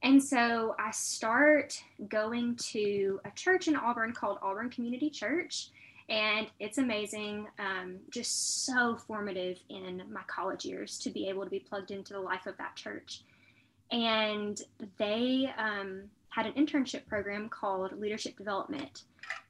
And 0.02 0.22
so 0.22 0.74
I 0.78 0.90
start 0.90 1.80
going 2.08 2.56
to 2.56 3.20
a 3.24 3.30
church 3.30 3.68
in 3.68 3.76
Auburn 3.76 4.12
called 4.12 4.38
Auburn 4.42 4.68
Community 4.68 5.10
Church, 5.10 5.68
and 6.08 6.46
it's 6.58 6.78
amazing, 6.78 7.46
um, 7.58 7.98
just 8.10 8.64
so 8.64 8.96
formative 8.96 9.58
in 9.68 10.02
my 10.12 10.22
college 10.26 10.64
years 10.64 10.98
to 10.98 11.10
be 11.10 11.28
able 11.28 11.44
to 11.44 11.50
be 11.50 11.60
plugged 11.60 11.90
into 11.90 12.12
the 12.12 12.20
life 12.20 12.46
of 12.46 12.56
that 12.58 12.76
church. 12.76 13.22
And 13.90 14.60
they 14.98 15.50
um, 15.58 16.04
had 16.30 16.46
an 16.46 16.52
internship 16.54 17.06
program 17.06 17.48
called 17.48 17.98
Leadership 17.98 18.36
Development 18.36 19.02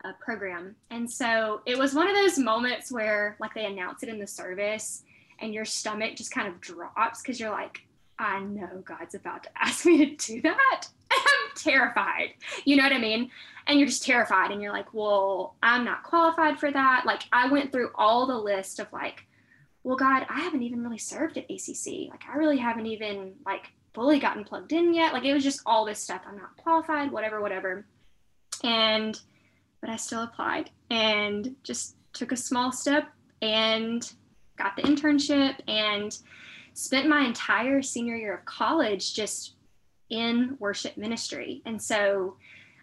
uh, 0.04 0.12
Program. 0.20 0.74
And 0.90 1.10
so 1.10 1.62
it 1.64 1.78
was 1.78 1.94
one 1.94 2.08
of 2.08 2.16
those 2.16 2.38
moments 2.38 2.90
where, 2.90 3.36
like, 3.40 3.54
they 3.54 3.66
announce 3.66 4.02
it 4.02 4.08
in 4.08 4.18
the 4.18 4.26
service, 4.26 5.04
and 5.40 5.54
your 5.54 5.64
stomach 5.64 6.16
just 6.16 6.30
kind 6.30 6.48
of 6.48 6.60
drops 6.60 7.22
because 7.22 7.40
you're 7.40 7.50
like, 7.50 7.82
I 8.18 8.40
know 8.40 8.82
God's 8.84 9.14
about 9.14 9.42
to 9.44 9.50
ask 9.56 9.84
me 9.86 10.14
to 10.14 10.32
do 10.34 10.42
that. 10.42 10.86
I'm 11.26 11.56
terrified. 11.56 12.34
You 12.64 12.76
know 12.76 12.82
what 12.84 12.92
I 12.92 12.98
mean? 12.98 13.30
And 13.66 13.78
you're 13.78 13.88
just 13.88 14.04
terrified 14.04 14.50
and 14.50 14.60
you're 14.60 14.72
like, 14.72 14.92
well, 14.92 15.54
I'm 15.62 15.84
not 15.84 16.02
qualified 16.02 16.58
for 16.58 16.70
that. 16.70 17.04
Like, 17.06 17.22
I 17.32 17.48
went 17.50 17.70
through 17.70 17.90
all 17.94 18.26
the 18.26 18.36
list 18.36 18.80
of 18.80 18.92
like, 18.92 19.26
well, 19.84 19.96
God, 19.96 20.26
I 20.28 20.40
haven't 20.40 20.62
even 20.62 20.82
really 20.82 20.98
served 20.98 21.38
at 21.38 21.50
ACC. 21.50 22.10
Like, 22.10 22.24
I 22.32 22.36
really 22.36 22.58
haven't 22.58 22.86
even 22.86 23.34
like 23.46 23.72
fully 23.94 24.18
gotten 24.18 24.44
plugged 24.44 24.72
in 24.72 24.94
yet. 24.94 25.12
Like, 25.12 25.24
it 25.24 25.34
was 25.34 25.44
just 25.44 25.60
all 25.66 25.84
this 25.84 26.00
stuff. 26.00 26.22
I'm 26.26 26.36
not 26.36 26.56
qualified, 26.56 27.12
whatever, 27.12 27.40
whatever. 27.40 27.86
And, 28.64 29.18
but 29.80 29.90
I 29.90 29.96
still 29.96 30.22
applied 30.22 30.70
and 30.90 31.54
just 31.62 31.96
took 32.12 32.32
a 32.32 32.36
small 32.36 32.72
step 32.72 33.08
and 33.40 34.12
got 34.56 34.76
the 34.76 34.82
internship 34.82 35.56
and 35.66 36.16
spent 36.74 37.08
my 37.08 37.24
entire 37.24 37.82
senior 37.82 38.16
year 38.16 38.34
of 38.34 38.44
college 38.44 39.14
just 39.14 39.54
in 40.12 40.56
worship 40.60 40.96
ministry. 40.96 41.62
And 41.64 41.80
so 41.82 42.36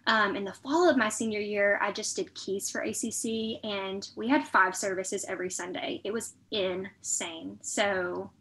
um, 0.07 0.35
in 0.35 0.43
the 0.43 0.53
fall 0.53 0.89
of 0.89 0.97
my 0.97 1.07
senior 1.07 1.39
year, 1.39 1.79
I 1.81 1.91
just 1.91 2.15
did 2.15 2.33
keys 2.33 2.69
for 2.69 2.81
ACC 2.81 3.63
and 3.63 4.09
we 4.15 4.27
had 4.27 4.47
five 4.47 4.75
services 4.75 5.23
every 5.29 5.51
Sunday. 5.51 6.01
It 6.03 6.11
was 6.11 6.33
insane. 6.49 7.59
So, 7.61 8.31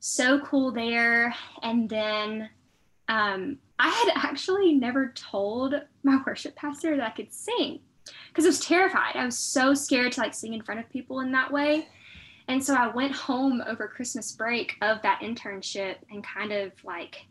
so 0.00 0.40
cool 0.40 0.70
there. 0.70 1.34
And 1.62 1.88
then 1.88 2.50
um, 3.08 3.58
I 3.78 3.88
had 3.88 4.28
actually 4.28 4.74
never 4.74 5.12
told 5.16 5.74
my 6.04 6.20
worship 6.26 6.54
pastor 6.54 6.96
that 6.98 7.06
I 7.06 7.10
could 7.10 7.32
sing 7.32 7.80
because 8.28 8.44
I 8.44 8.48
was 8.48 8.60
terrified. 8.60 9.16
I 9.16 9.24
was 9.24 9.38
so 9.38 9.72
scared 9.72 10.12
to 10.12 10.20
like 10.20 10.34
sing 10.34 10.52
in 10.52 10.62
front 10.62 10.80
of 10.80 10.90
people 10.90 11.20
in 11.20 11.32
that 11.32 11.50
way. 11.50 11.88
And 12.48 12.62
so 12.62 12.74
I 12.74 12.88
went 12.88 13.12
home 13.12 13.62
over 13.66 13.88
Christmas 13.88 14.32
break 14.32 14.76
of 14.82 15.00
that 15.00 15.20
internship 15.20 15.96
and 16.10 16.22
kind 16.22 16.52
of 16.52 16.72
like, 16.84 17.24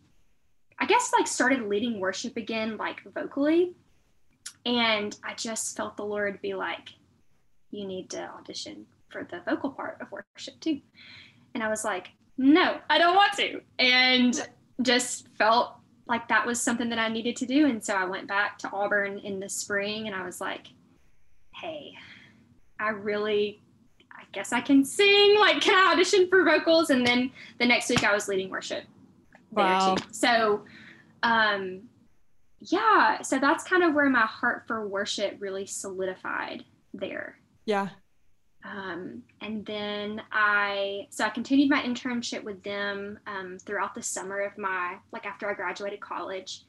I 0.80 0.86
guess 0.86 1.12
like 1.18 1.28
started 1.28 1.64
leading 1.64 2.00
worship 2.00 2.38
again, 2.38 2.78
like 2.78 3.02
vocally. 3.14 3.74
And 4.66 5.18
I 5.24 5.34
just 5.34 5.76
felt 5.76 5.98
the 5.98 6.06
Lord 6.06 6.42
be 6.42 6.54
like, 6.54 6.90
you 7.72 7.86
need 7.86 8.10
to 8.12 8.30
audition 8.38 8.86
for 9.10 9.28
the 9.30 9.42
vocal 9.46 9.72
part 9.72 9.98
of 10.02 10.08
worship 10.12 10.60
too. 10.60 10.80
And 11.54 11.64
I 11.64 11.70
was 11.70 11.84
like, 11.84 12.10
no, 12.38 12.78
I 12.90 12.98
don't 12.98 13.16
want 13.16 13.34
to. 13.34 13.62
And 13.78 14.48
just 14.82 15.28
felt 15.38 15.76
like 16.08 16.28
that 16.30 16.46
was 16.46 16.62
something 16.62 16.90
that 16.90 17.00
I 17.00 17.10
needed 17.10 17.36
to 17.38 17.46
do. 17.46 17.66
And 17.66 17.84
so 17.84 17.94
I 17.94 18.06
went 18.06 18.28
back 18.28 18.58
to 18.60 18.72
Auburn 18.72 19.20
in 19.20 19.40
the 19.40 19.50
spring 19.50 20.08
and 20.08 20.16
I 20.16 20.26
was 20.26 20.40
like, 20.40 20.68
hey, 21.56 21.94
I 22.80 22.90
really 22.90 23.62
I 24.12 24.24
guess 24.34 24.52
I 24.52 24.60
can 24.60 24.84
sing. 24.84 25.38
Like, 25.40 25.62
can 25.62 25.76
I 25.76 25.94
audition 25.94 26.28
for 26.28 26.44
vocals? 26.44 26.90
And 26.90 27.08
then 27.08 27.32
the 27.58 27.66
next 27.66 27.90
week 27.90 28.04
I 28.04 28.14
was 28.14 28.28
leading 28.28 28.50
worship 28.50 28.84
wow. 29.52 29.96
too. 29.96 30.04
So, 30.12 30.66
um, 31.24 31.82
yeah, 32.60 33.22
so 33.22 33.40
that's 33.40 33.64
kind 33.64 33.84
of 33.84 33.94
where 33.94 34.10
my 34.10 34.26
heart 34.26 34.66
for 34.68 34.88
worship 34.88 35.38
really 35.40 35.66
solidified 35.66 36.66
there. 36.94 37.40
Yeah. 37.66 37.90
Um, 38.66 39.24
and 39.40 39.66
then 39.66 40.22
I, 40.32 41.08
so 41.10 41.24
I 41.24 41.30
continued 41.30 41.70
my 41.70 41.82
internship 41.82 42.44
with 42.44 42.62
them 42.64 43.20
um, 43.26 43.58
throughout 43.60 43.96
the 43.96 44.04
summer 44.04 44.40
of 44.42 44.58
my, 44.58 44.98
like 45.14 45.26
after 45.26 45.50
I 45.50 45.54
graduated 45.54 46.02
college. 46.02 46.64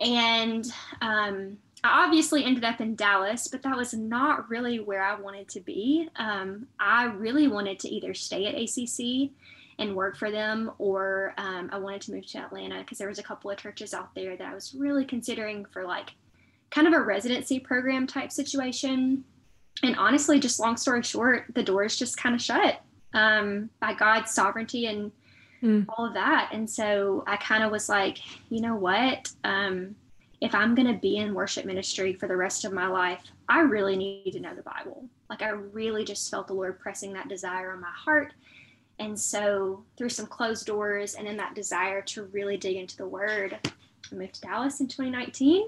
And 0.00 0.64
um, 1.02 1.58
I 1.84 2.04
obviously 2.04 2.44
ended 2.44 2.64
up 2.64 2.80
in 2.80 2.94
Dallas, 2.94 3.48
but 3.48 3.62
that 3.62 3.76
was 3.76 3.92
not 3.92 4.48
really 4.48 4.80
where 4.80 5.02
I 5.02 5.14
wanted 5.20 5.48
to 5.48 5.60
be. 5.60 6.08
Um, 6.16 6.66
I 6.80 7.04
really 7.04 7.46
wanted 7.46 7.78
to 7.80 7.88
either 7.88 8.14
stay 8.14 8.46
at 8.46 8.54
ACC 8.54 9.30
and 9.82 9.96
work 9.96 10.16
for 10.16 10.30
them, 10.30 10.70
or 10.78 11.34
um, 11.36 11.68
I 11.72 11.78
wanted 11.78 12.00
to 12.02 12.12
move 12.12 12.26
to 12.28 12.38
Atlanta 12.38 12.78
because 12.80 12.98
there 12.98 13.08
was 13.08 13.18
a 13.18 13.22
couple 13.22 13.50
of 13.50 13.58
churches 13.58 13.92
out 13.92 14.14
there 14.14 14.36
that 14.36 14.46
I 14.46 14.54
was 14.54 14.74
really 14.74 15.04
considering 15.04 15.64
for 15.66 15.84
like 15.84 16.10
kind 16.70 16.86
of 16.86 16.94
a 16.94 17.00
residency 17.00 17.60
program 17.60 18.06
type 18.06 18.32
situation. 18.32 19.24
And 19.82 19.96
honestly, 19.96 20.38
just 20.38 20.60
long 20.60 20.76
story 20.76 21.02
short, 21.02 21.46
the 21.54 21.62
doors 21.62 21.96
just 21.96 22.16
kind 22.16 22.34
of 22.34 22.40
shut 22.40 22.80
um, 23.14 23.68
by 23.80 23.94
God's 23.94 24.32
sovereignty 24.32 24.86
and 24.86 25.12
mm. 25.62 25.84
all 25.88 26.06
of 26.06 26.14
that. 26.14 26.50
And 26.52 26.68
so 26.68 27.24
I 27.26 27.36
kind 27.36 27.62
of 27.62 27.70
was 27.70 27.88
like, 27.88 28.18
you 28.50 28.60
know 28.60 28.76
what? 28.76 29.30
Um, 29.44 29.96
if 30.40 30.54
I'm 30.54 30.74
going 30.74 30.92
to 30.92 30.98
be 30.98 31.18
in 31.18 31.34
worship 31.34 31.64
ministry 31.64 32.14
for 32.14 32.26
the 32.26 32.36
rest 32.36 32.64
of 32.64 32.72
my 32.72 32.88
life, 32.88 33.22
I 33.48 33.60
really 33.60 33.96
need 33.96 34.32
to 34.32 34.40
know 34.40 34.54
the 34.54 34.62
Bible. 34.62 35.04
Like, 35.30 35.40
I 35.40 35.50
really 35.50 36.04
just 36.04 36.30
felt 36.30 36.48
the 36.48 36.54
Lord 36.54 36.80
pressing 36.80 37.12
that 37.12 37.28
desire 37.28 37.72
on 37.72 37.80
my 37.80 37.92
heart. 37.94 38.32
And 39.02 39.18
so, 39.18 39.82
through 39.96 40.10
some 40.10 40.26
closed 40.26 40.64
doors 40.64 41.16
and 41.16 41.26
in 41.26 41.36
that 41.38 41.56
desire 41.56 42.02
to 42.02 42.26
really 42.26 42.56
dig 42.56 42.76
into 42.76 42.96
the 42.96 43.06
Word, 43.06 43.58
I 43.64 44.14
moved 44.14 44.34
to 44.34 44.40
Dallas 44.42 44.78
in 44.78 44.86
2019 44.86 45.66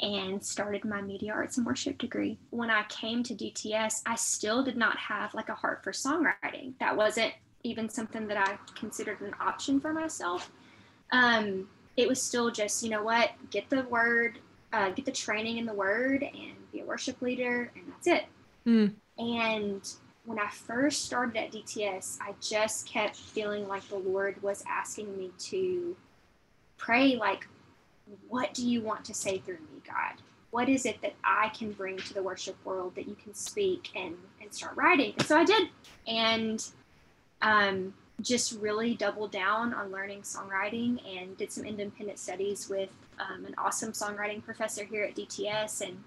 and 0.00 0.44
started 0.44 0.84
my 0.84 1.00
media 1.00 1.32
arts 1.32 1.56
and 1.56 1.64
worship 1.64 1.98
degree. 1.98 2.36
When 2.50 2.70
I 2.70 2.82
came 2.88 3.22
to 3.22 3.32
DTS, 3.32 4.02
I 4.06 4.16
still 4.16 4.64
did 4.64 4.76
not 4.76 4.98
have 4.98 5.32
like 5.34 5.50
a 5.50 5.54
heart 5.54 5.84
for 5.84 5.92
songwriting. 5.92 6.72
That 6.80 6.96
wasn't 6.96 7.32
even 7.62 7.88
something 7.88 8.26
that 8.26 8.36
I 8.36 8.58
considered 8.76 9.20
an 9.20 9.34
option 9.40 9.80
for 9.80 9.92
myself. 9.92 10.50
Um, 11.12 11.68
it 11.96 12.08
was 12.08 12.20
still 12.20 12.50
just, 12.50 12.82
you 12.82 12.90
know 12.90 13.04
what, 13.04 13.30
get 13.50 13.70
the 13.70 13.84
word, 13.84 14.40
uh, 14.72 14.90
get 14.90 15.04
the 15.04 15.12
training 15.12 15.58
in 15.58 15.64
the 15.64 15.72
word 15.72 16.24
and 16.24 16.72
be 16.72 16.80
a 16.80 16.84
worship 16.84 17.22
leader, 17.22 17.70
and 17.76 17.84
that's 17.92 18.08
it. 18.08 18.24
Mm. 18.66 18.94
And 19.16 19.88
when 20.24 20.38
I 20.38 20.48
first 20.48 21.04
started 21.04 21.36
at 21.36 21.52
DTS, 21.52 22.18
I 22.20 22.34
just 22.40 22.86
kept 22.86 23.16
feeling 23.16 23.68
like 23.68 23.86
the 23.88 23.96
Lord 23.96 24.42
was 24.42 24.64
asking 24.66 25.16
me 25.18 25.30
to 25.38 25.96
pray, 26.78 27.16
like, 27.16 27.46
what 28.28 28.54
do 28.54 28.66
you 28.66 28.80
want 28.80 29.04
to 29.06 29.14
say 29.14 29.38
through 29.38 29.58
me, 29.58 29.82
God? 29.86 30.14
What 30.50 30.68
is 30.68 30.86
it 30.86 31.00
that 31.02 31.14
I 31.24 31.50
can 31.50 31.72
bring 31.72 31.98
to 31.98 32.14
the 32.14 32.22
worship 32.22 32.56
world 32.64 32.94
that 32.94 33.08
you 33.08 33.16
can 33.16 33.34
speak 33.34 33.90
and, 33.94 34.16
and 34.40 34.54
start 34.54 34.76
writing? 34.76 35.14
And 35.18 35.26
so 35.26 35.38
I 35.38 35.44
did. 35.44 35.68
And 36.06 36.66
um, 37.42 37.92
just 38.20 38.58
really 38.60 38.94
doubled 38.94 39.32
down 39.32 39.74
on 39.74 39.90
learning 39.90 40.22
songwriting 40.22 41.00
and 41.18 41.36
did 41.36 41.52
some 41.52 41.64
independent 41.64 42.18
studies 42.18 42.68
with 42.68 42.90
um, 43.18 43.44
an 43.44 43.54
awesome 43.58 43.92
songwriting 43.92 44.42
professor 44.42 44.84
here 44.84 45.04
at 45.04 45.14
DTS. 45.14 45.82
And 45.82 46.04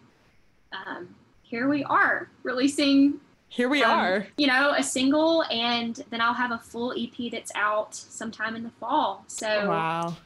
um, 0.71 1.15
here 1.43 1.67
we 1.67 1.83
are 1.83 2.29
releasing. 2.43 3.19
Here 3.49 3.69
we 3.69 3.83
um, 3.83 3.91
are. 3.91 4.27
You 4.37 4.47
know, 4.47 4.73
a 4.77 4.83
single, 4.83 5.43
and 5.43 6.03
then 6.09 6.21
I'll 6.21 6.33
have 6.33 6.51
a 6.51 6.59
full 6.59 6.93
EP 6.97 7.31
that's 7.31 7.51
out 7.55 7.95
sometime 7.95 8.55
in 8.55 8.63
the 8.63 8.71
fall. 8.79 9.23
So, 9.27 9.69
wow. 9.69 10.17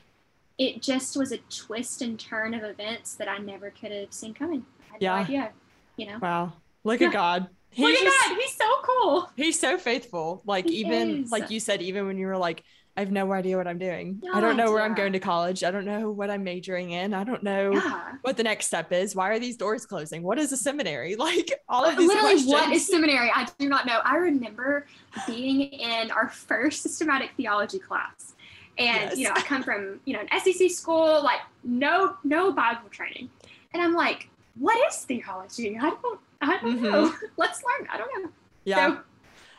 It 0.58 0.82
just 0.82 1.18
was 1.18 1.32
a 1.32 1.38
twist 1.50 2.02
and 2.02 2.20
turn 2.20 2.54
of 2.54 2.64
events 2.64 3.16
that 3.16 3.28
I 3.28 3.40
never 3.40 3.72
could 3.72 3.92
have 3.92 4.14
seen 4.14 4.34
coming. 4.34 4.66
I 4.90 4.94
had 4.94 5.02
yeah. 5.02 5.10
no 5.10 5.22
idea, 5.22 5.52
you 5.98 6.06
know? 6.08 6.20
Wow. 6.22 6.54
Look 6.84 7.00
yeah. 7.00 7.08
at 7.08 7.14
God. 7.14 7.48
He's 7.72 7.86
Look 7.86 7.94
at 7.96 8.04
just, 8.04 8.28
that. 8.28 8.38
He's 8.40 8.56
so 8.56 8.70
cool. 8.84 9.32
He's 9.38 9.60
so 9.60 9.78
faithful. 9.78 10.42
Like 10.46 10.66
he 10.66 10.82
even 10.82 11.24
is. 11.24 11.32
like 11.32 11.50
you 11.50 11.60
said, 11.60 11.82
even 11.82 12.06
when 12.06 12.18
you 12.18 12.28
were 12.28 12.38
like, 12.38 12.64
I 12.98 13.00
have 13.00 13.12
no 13.12 13.32
idea 13.32 13.56
what 13.56 13.68
I'm 13.68 13.78
doing. 13.78 14.20
No 14.22 14.34
I 14.34 14.42
don't 14.42 14.58
know 14.58 14.64
idea. 14.64 14.74
where 14.74 14.84
I'm 14.84 14.96
going 14.96 15.14
to 15.14 15.20
college. 15.20 15.64
I 15.64 15.72
don't 15.72 15.86
know 15.86 16.12
what 16.12 16.30
I'm 16.30 16.44
majoring 16.44 16.92
in. 16.92 17.14
I 17.14 17.24
don't 17.24 17.42
know 17.42 17.72
yeah. 17.72 18.14
what 18.22 18.36
the 18.36 18.44
next 18.44 18.68
step 18.68 18.92
is. 18.92 19.16
Why 19.16 19.30
are 19.30 19.40
these 19.40 19.56
doors 19.56 19.86
closing? 19.86 20.24
What 20.24 20.38
is 20.38 20.52
a 20.52 20.58
seminary? 20.58 21.16
Like 21.22 21.62
all 21.70 21.86
of 21.86 21.98
these 21.98 22.08
Literally, 22.08 22.34
questions. 22.34 22.52
what 22.52 22.74
is 22.74 22.88
seminary? 22.88 23.32
I 23.34 23.48
do 23.60 23.70
not 23.70 23.86
know. 23.86 24.02
I 24.04 24.18
remember 24.18 24.88
being 25.28 25.62
in 25.62 26.10
our 26.10 26.30
first 26.30 26.82
systematic 26.82 27.30
theology 27.38 27.78
class. 27.78 28.34
And 28.80 29.12
yes. 29.12 29.18
you 29.18 29.28
know, 29.28 29.34
I 29.36 29.42
come 29.42 29.62
from, 29.62 30.00
you 30.06 30.14
know, 30.14 30.22
an 30.32 30.40
SEC 30.40 30.72
school, 30.72 31.24
like 31.24 31.42
no 31.64 32.18
no 32.24 32.52
Bible 32.52 32.90
training. 32.90 33.30
And 33.74 33.84
I'm 33.84 33.94
like, 33.94 34.30
what 34.58 34.76
is 34.92 34.98
theology? 35.06 35.78
I 35.78 35.92
don't 35.92 36.20
I 36.42 36.58
don't 36.58 36.76
mm-hmm. 36.76 36.84
know. 36.84 37.14
Let's 37.38 37.64
learn. 37.64 37.88
I 37.90 37.98
don't 37.98 38.24
know. 38.24 38.30
Yeah. 38.66 38.96
So. 38.96 39.02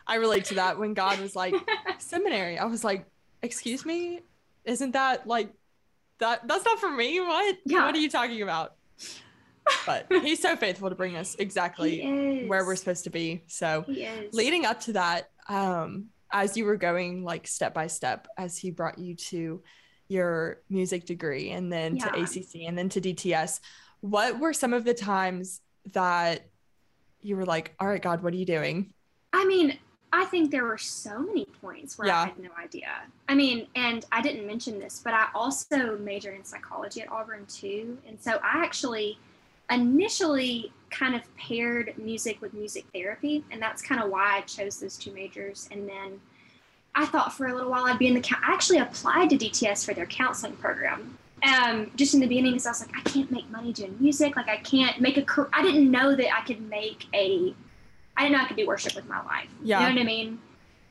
I 0.06 0.16
relate 0.16 0.46
to 0.46 0.54
that 0.56 0.78
when 0.78 0.94
God 0.94 1.20
was 1.20 1.36
like, 1.36 1.54
seminary. 1.98 2.58
I 2.58 2.64
was 2.64 2.82
like, 2.82 3.06
excuse 3.42 3.84
me? 3.84 4.20
Isn't 4.64 4.92
that 4.92 5.26
like 5.26 5.50
that 6.18 6.46
that's 6.46 6.64
not 6.64 6.78
for 6.78 6.90
me? 6.90 7.20
What? 7.20 7.56
Yeah. 7.64 7.86
What 7.86 7.94
are 7.94 7.98
you 7.98 8.10
talking 8.10 8.42
about? 8.42 8.74
But 9.86 10.06
he's 10.10 10.42
so 10.42 10.56
faithful 10.56 10.88
to 10.88 10.96
bring 10.96 11.14
us 11.14 11.36
exactly 11.38 12.44
where 12.48 12.66
we're 12.66 12.74
supposed 12.74 13.04
to 13.04 13.10
be. 13.10 13.44
So 13.46 13.84
leading 14.32 14.66
up 14.66 14.80
to 14.82 14.94
that, 14.94 15.30
um, 15.48 16.06
as 16.32 16.56
you 16.56 16.64
were 16.64 16.76
going 16.76 17.22
like 17.22 17.46
step 17.46 17.72
by 17.72 17.86
step, 17.86 18.26
as 18.36 18.58
he 18.58 18.72
brought 18.72 18.98
you 18.98 19.14
to 19.14 19.62
your 20.08 20.62
music 20.68 21.06
degree 21.06 21.50
and 21.50 21.72
then 21.72 21.96
yeah. 21.96 22.08
to 22.08 22.22
ACC 22.22 22.66
and 22.66 22.76
then 22.76 22.88
to 22.88 23.00
DTS, 23.00 23.60
what 24.00 24.40
were 24.40 24.52
some 24.52 24.72
of 24.72 24.84
the 24.84 24.94
times 24.94 25.60
that 25.92 26.48
you 27.20 27.36
were 27.36 27.46
like, 27.46 27.74
all 27.78 27.86
right, 27.86 28.02
God, 28.02 28.22
what 28.22 28.34
are 28.34 28.36
you 28.36 28.46
doing? 28.46 28.92
I 29.32 29.44
mean, 29.44 29.78
I 30.12 30.24
think 30.26 30.50
there 30.50 30.64
were 30.64 30.78
so 30.78 31.20
many 31.20 31.46
points 31.46 31.98
where 31.98 32.08
yeah. 32.08 32.22
I 32.22 32.26
had 32.26 32.38
no 32.38 32.50
idea. 32.58 32.88
I 33.28 33.34
mean, 33.34 33.66
and 33.74 34.04
I 34.12 34.20
didn't 34.20 34.46
mention 34.46 34.78
this, 34.78 35.00
but 35.02 35.14
I 35.14 35.28
also 35.34 35.96
majored 35.98 36.34
in 36.34 36.44
psychology 36.44 37.00
at 37.00 37.10
Auburn 37.10 37.46
too. 37.46 37.96
And 38.06 38.20
so 38.20 38.32
I 38.42 38.62
actually 38.62 39.18
initially 39.70 40.70
kind 40.90 41.14
of 41.14 41.22
paired 41.36 41.94
music 41.96 42.42
with 42.42 42.52
music 42.52 42.84
therapy. 42.92 43.42
And 43.50 43.62
that's 43.62 43.80
kind 43.80 44.02
of 44.02 44.10
why 44.10 44.36
I 44.36 44.40
chose 44.42 44.78
those 44.78 44.98
two 44.98 45.12
majors. 45.12 45.66
And 45.70 45.88
then 45.88 46.20
I 46.94 47.06
thought 47.06 47.32
for 47.32 47.46
a 47.46 47.54
little 47.54 47.70
while 47.70 47.84
I'd 47.84 47.98
be 47.98 48.06
in 48.06 48.14
the, 48.14 48.36
I 48.42 48.52
actually 48.52 48.78
applied 48.78 49.30
to 49.30 49.38
DTS 49.38 49.82
for 49.84 49.94
their 49.94 50.06
counseling 50.06 50.56
program 50.56 51.16
um, 51.44 51.90
just 51.96 52.14
in 52.14 52.20
the 52.20 52.26
beginning, 52.26 52.52
because 52.52 52.66
I 52.66 52.70
was 52.70 52.86
like, 52.86 52.96
I 52.96 53.00
can't 53.00 53.30
make 53.30 53.50
money 53.50 53.72
doing 53.72 53.96
music. 53.98 54.36
Like, 54.36 54.48
I 54.48 54.58
can't 54.58 55.00
make 55.00 55.16
a. 55.16 55.24
I 55.52 55.62
didn't 55.62 55.90
know 55.90 56.14
that 56.14 56.36
I 56.36 56.42
could 56.42 56.60
make 56.68 57.06
a. 57.14 57.54
I 58.16 58.22
didn't 58.22 58.36
know 58.36 58.44
I 58.44 58.48
could 58.48 58.56
do 58.56 58.66
worship 58.66 58.94
with 58.94 59.08
my 59.08 59.22
life. 59.24 59.48
Yeah. 59.62 59.80
You 59.80 59.88
know 59.88 59.94
what 59.94 60.02
I 60.02 60.04
mean? 60.04 60.38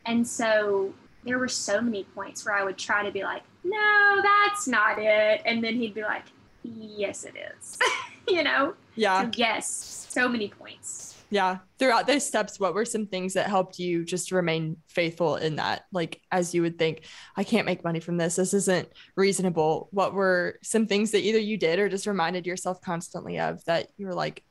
And 0.05 0.27
so 0.27 0.93
there 1.23 1.37
were 1.37 1.47
so 1.47 1.81
many 1.81 2.03
points 2.03 2.45
where 2.45 2.55
I 2.55 2.63
would 2.63 2.77
try 2.77 3.03
to 3.03 3.11
be 3.11 3.23
like, 3.23 3.43
no, 3.63 4.21
that's 4.21 4.67
not 4.67 4.97
it, 4.97 5.41
and 5.45 5.63
then 5.63 5.75
he'd 5.75 5.93
be 5.93 6.01
like, 6.01 6.25
yes, 6.63 7.23
it 7.23 7.35
is. 7.35 7.77
you 8.27 8.43
know? 8.43 8.73
Yeah. 8.95 9.23
So 9.23 9.31
yes, 9.35 9.67
so 10.09 10.27
many 10.27 10.49
points 10.49 11.11
yeah 11.31 11.59
throughout 11.79 12.05
those 12.05 12.25
steps 12.25 12.59
what 12.59 12.75
were 12.75 12.85
some 12.85 13.07
things 13.07 13.33
that 13.33 13.47
helped 13.47 13.79
you 13.79 14.03
just 14.03 14.31
remain 14.31 14.77
faithful 14.89 15.37
in 15.37 15.55
that 15.55 15.85
like 15.91 16.21
as 16.31 16.53
you 16.53 16.61
would 16.61 16.77
think 16.77 17.05
i 17.37 17.43
can't 17.43 17.65
make 17.65 17.83
money 17.83 17.99
from 17.99 18.17
this 18.17 18.35
this 18.35 18.53
isn't 18.53 18.87
reasonable 19.15 19.87
what 19.91 20.13
were 20.13 20.59
some 20.61 20.85
things 20.85 21.11
that 21.11 21.21
either 21.21 21.39
you 21.39 21.57
did 21.57 21.79
or 21.79 21.89
just 21.89 22.05
reminded 22.05 22.45
yourself 22.45 22.81
constantly 22.81 23.39
of 23.39 23.63
that 23.65 23.87
you 23.97 24.05
were 24.05 24.13
like 24.13 24.43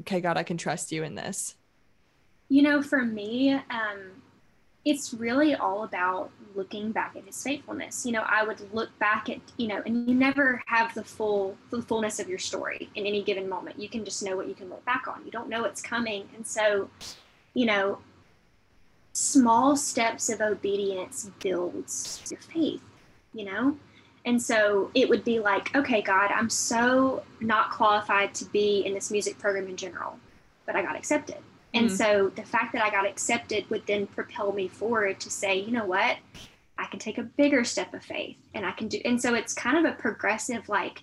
okay 0.00 0.20
god 0.20 0.36
i 0.36 0.42
can 0.42 0.58
trust 0.58 0.92
you 0.92 1.02
in 1.02 1.14
this 1.14 1.56
you 2.48 2.62
know 2.62 2.82
for 2.82 3.04
me 3.04 3.52
um 3.52 4.18
it's 4.84 5.12
really 5.12 5.54
all 5.54 5.84
about 5.84 6.30
looking 6.54 6.92
back 6.92 7.14
at 7.14 7.24
his 7.24 7.42
faithfulness. 7.42 8.06
You 8.06 8.12
know, 8.12 8.24
I 8.26 8.42
would 8.42 8.72
look 8.72 8.96
back 8.98 9.28
at, 9.28 9.38
you 9.58 9.68
know, 9.68 9.82
and 9.84 10.08
you 10.08 10.14
never 10.14 10.62
have 10.66 10.94
the 10.94 11.04
full 11.04 11.58
the 11.70 11.82
fullness 11.82 12.18
of 12.18 12.28
your 12.28 12.38
story 12.38 12.88
in 12.94 13.04
any 13.04 13.22
given 13.22 13.48
moment. 13.48 13.78
You 13.78 13.88
can 13.88 14.04
just 14.04 14.22
know 14.22 14.36
what 14.36 14.48
you 14.48 14.54
can 14.54 14.70
look 14.70 14.84
back 14.86 15.06
on. 15.06 15.24
You 15.26 15.30
don't 15.30 15.50
know 15.50 15.62
what's 15.62 15.82
coming. 15.82 16.28
And 16.34 16.46
so, 16.46 16.88
you 17.52 17.66
know, 17.66 17.98
small 19.12 19.76
steps 19.76 20.30
of 20.30 20.40
obedience 20.40 21.30
builds 21.40 22.24
your 22.30 22.40
faith, 22.40 22.82
you 23.34 23.44
know? 23.44 23.76
And 24.24 24.40
so 24.42 24.90
it 24.94 25.08
would 25.08 25.24
be 25.24 25.38
like, 25.38 25.74
okay, 25.76 26.02
God, 26.02 26.30
I'm 26.30 26.50
so 26.50 27.24
not 27.40 27.70
qualified 27.72 28.34
to 28.36 28.44
be 28.46 28.80
in 28.86 28.94
this 28.94 29.10
music 29.10 29.38
program 29.38 29.68
in 29.68 29.76
general, 29.76 30.18
but 30.66 30.76
I 30.76 30.82
got 30.82 30.96
accepted. 30.96 31.38
And 31.74 31.86
mm-hmm. 31.86 31.96
so 31.96 32.32
the 32.34 32.42
fact 32.42 32.72
that 32.72 32.82
I 32.82 32.90
got 32.90 33.06
accepted 33.06 33.68
would 33.70 33.86
then 33.86 34.06
propel 34.06 34.52
me 34.52 34.68
forward 34.68 35.20
to 35.20 35.30
say, 35.30 35.58
you 35.58 35.70
know 35.70 35.84
what? 35.84 36.16
I 36.78 36.86
can 36.86 36.98
take 36.98 37.18
a 37.18 37.22
bigger 37.22 37.64
step 37.64 37.92
of 37.92 38.02
faith 38.04 38.36
and 38.54 38.64
I 38.64 38.72
can 38.72 38.88
do. 38.88 39.00
And 39.04 39.20
so 39.20 39.34
it's 39.34 39.52
kind 39.52 39.84
of 39.84 39.92
a 39.92 39.96
progressive, 39.96 40.68
like, 40.68 41.02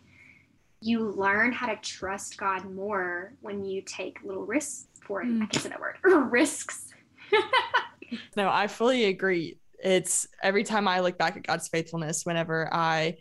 you 0.81 1.11
learn 1.11 1.51
how 1.51 1.67
to 1.67 1.75
trust 1.77 2.37
God 2.37 2.71
more 2.73 3.33
when 3.41 3.65
you 3.65 3.81
take 3.81 4.19
little 4.23 4.45
risks 4.45 4.87
for 5.01 5.21
it. 5.21 5.27
Mm. 5.27 5.43
I 5.43 5.45
can't 5.47 5.63
say 5.63 5.69
that 5.69 5.79
word 5.79 5.97
risks. 6.31 6.93
no, 8.37 8.49
I 8.49 8.67
fully 8.67 9.05
agree. 9.05 9.57
It's 9.83 10.27
every 10.41 10.63
time 10.63 10.87
I 10.87 10.99
look 11.01 11.17
back 11.17 11.37
at 11.37 11.45
God's 11.45 11.67
faithfulness, 11.67 12.25
whenever 12.25 12.71
I 12.73 13.17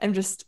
am 0.00 0.12
just 0.12 0.44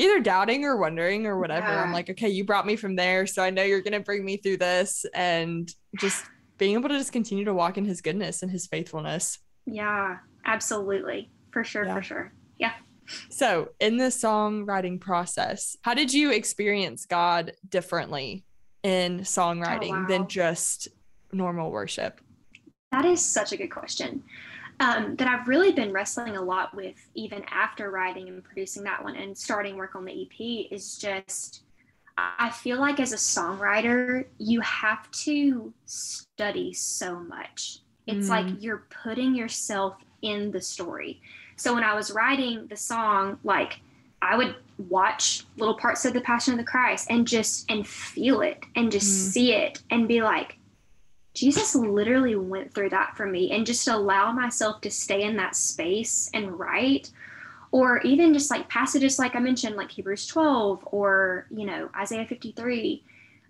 either 0.00 0.20
doubting 0.20 0.64
or 0.64 0.76
wondering 0.76 1.26
or 1.26 1.38
whatever. 1.38 1.68
Yeah. 1.68 1.82
I'm 1.82 1.92
like, 1.92 2.10
okay, 2.10 2.28
you 2.28 2.44
brought 2.44 2.66
me 2.66 2.76
from 2.76 2.96
there, 2.96 3.26
so 3.26 3.42
I 3.42 3.50
know 3.50 3.62
you're 3.62 3.82
gonna 3.82 4.00
bring 4.00 4.24
me 4.24 4.36
through 4.36 4.56
this, 4.56 5.04
and 5.14 5.72
just 5.98 6.24
being 6.58 6.74
able 6.74 6.88
to 6.88 6.98
just 6.98 7.12
continue 7.12 7.44
to 7.44 7.54
walk 7.54 7.78
in 7.78 7.84
His 7.84 8.00
goodness 8.00 8.42
and 8.42 8.50
His 8.50 8.66
faithfulness. 8.66 9.38
Yeah, 9.66 10.18
absolutely, 10.44 11.30
for 11.50 11.64
sure, 11.64 11.84
yeah. 11.84 11.94
for 11.94 12.02
sure. 12.02 12.32
Yeah. 12.58 12.72
So, 13.28 13.70
in 13.80 13.96
the 13.96 14.04
songwriting 14.04 15.00
process, 15.00 15.76
how 15.82 15.94
did 15.94 16.12
you 16.12 16.32
experience 16.32 17.06
God 17.06 17.52
differently 17.68 18.44
in 18.82 19.20
songwriting 19.20 19.92
oh, 19.92 20.00
wow. 20.02 20.06
than 20.06 20.28
just 20.28 20.88
normal 21.32 21.70
worship? 21.70 22.20
That 22.92 23.04
is 23.04 23.24
such 23.24 23.52
a 23.52 23.56
good 23.56 23.70
question 23.70 24.22
um, 24.80 25.14
that 25.16 25.28
I've 25.28 25.46
really 25.46 25.72
been 25.72 25.92
wrestling 25.92 26.36
a 26.36 26.42
lot 26.42 26.74
with, 26.74 26.96
even 27.14 27.44
after 27.50 27.90
writing 27.90 28.28
and 28.28 28.42
producing 28.42 28.82
that 28.84 29.04
one 29.04 29.16
and 29.16 29.36
starting 29.36 29.76
work 29.76 29.94
on 29.94 30.04
the 30.04 30.22
EP, 30.22 30.72
is 30.72 30.96
just 30.98 31.62
I 32.38 32.50
feel 32.50 32.78
like 32.78 33.00
as 33.00 33.12
a 33.12 33.16
songwriter, 33.16 34.26
you 34.38 34.60
have 34.60 35.10
to 35.12 35.72
study 35.86 36.72
so 36.72 37.18
much. 37.18 37.78
It's 38.06 38.26
mm. 38.26 38.30
like 38.30 38.62
you're 38.62 38.86
putting 39.02 39.34
yourself 39.34 39.96
in 40.22 40.50
the 40.50 40.60
story. 40.60 41.20
So 41.56 41.74
when 41.74 41.84
I 41.84 41.94
was 41.94 42.10
writing 42.10 42.66
the 42.68 42.76
song, 42.76 43.38
like 43.44 43.80
I 44.22 44.36
would 44.36 44.56
watch 44.88 45.44
little 45.56 45.76
parts 45.76 46.04
of 46.04 46.12
the 46.12 46.20
Passion 46.20 46.54
of 46.54 46.58
the 46.58 46.64
Christ 46.64 47.06
and 47.10 47.26
just 47.26 47.70
and 47.70 47.86
feel 47.86 48.40
it 48.40 48.64
and 48.76 48.90
just 48.90 49.06
mm. 49.06 49.32
see 49.32 49.54
it 49.54 49.82
and 49.90 50.08
be 50.08 50.22
like, 50.22 50.56
Jesus 51.40 51.74
literally 51.74 52.36
went 52.36 52.74
through 52.74 52.90
that 52.90 53.16
for 53.16 53.24
me 53.24 53.50
and 53.50 53.64
just 53.64 53.88
allow 53.88 54.30
myself 54.30 54.82
to 54.82 54.90
stay 54.90 55.22
in 55.22 55.36
that 55.36 55.56
space 55.56 56.28
and 56.34 56.58
write. 56.58 57.10
Or 57.72 58.02
even 58.02 58.34
just 58.34 58.50
like 58.50 58.68
passages 58.68 59.18
like 59.18 59.34
I 59.34 59.38
mentioned, 59.38 59.74
like 59.74 59.90
Hebrews 59.90 60.26
12 60.26 60.86
or, 60.92 61.46
you 61.50 61.64
know, 61.64 61.88
Isaiah 61.96 62.26
53. 62.26 63.02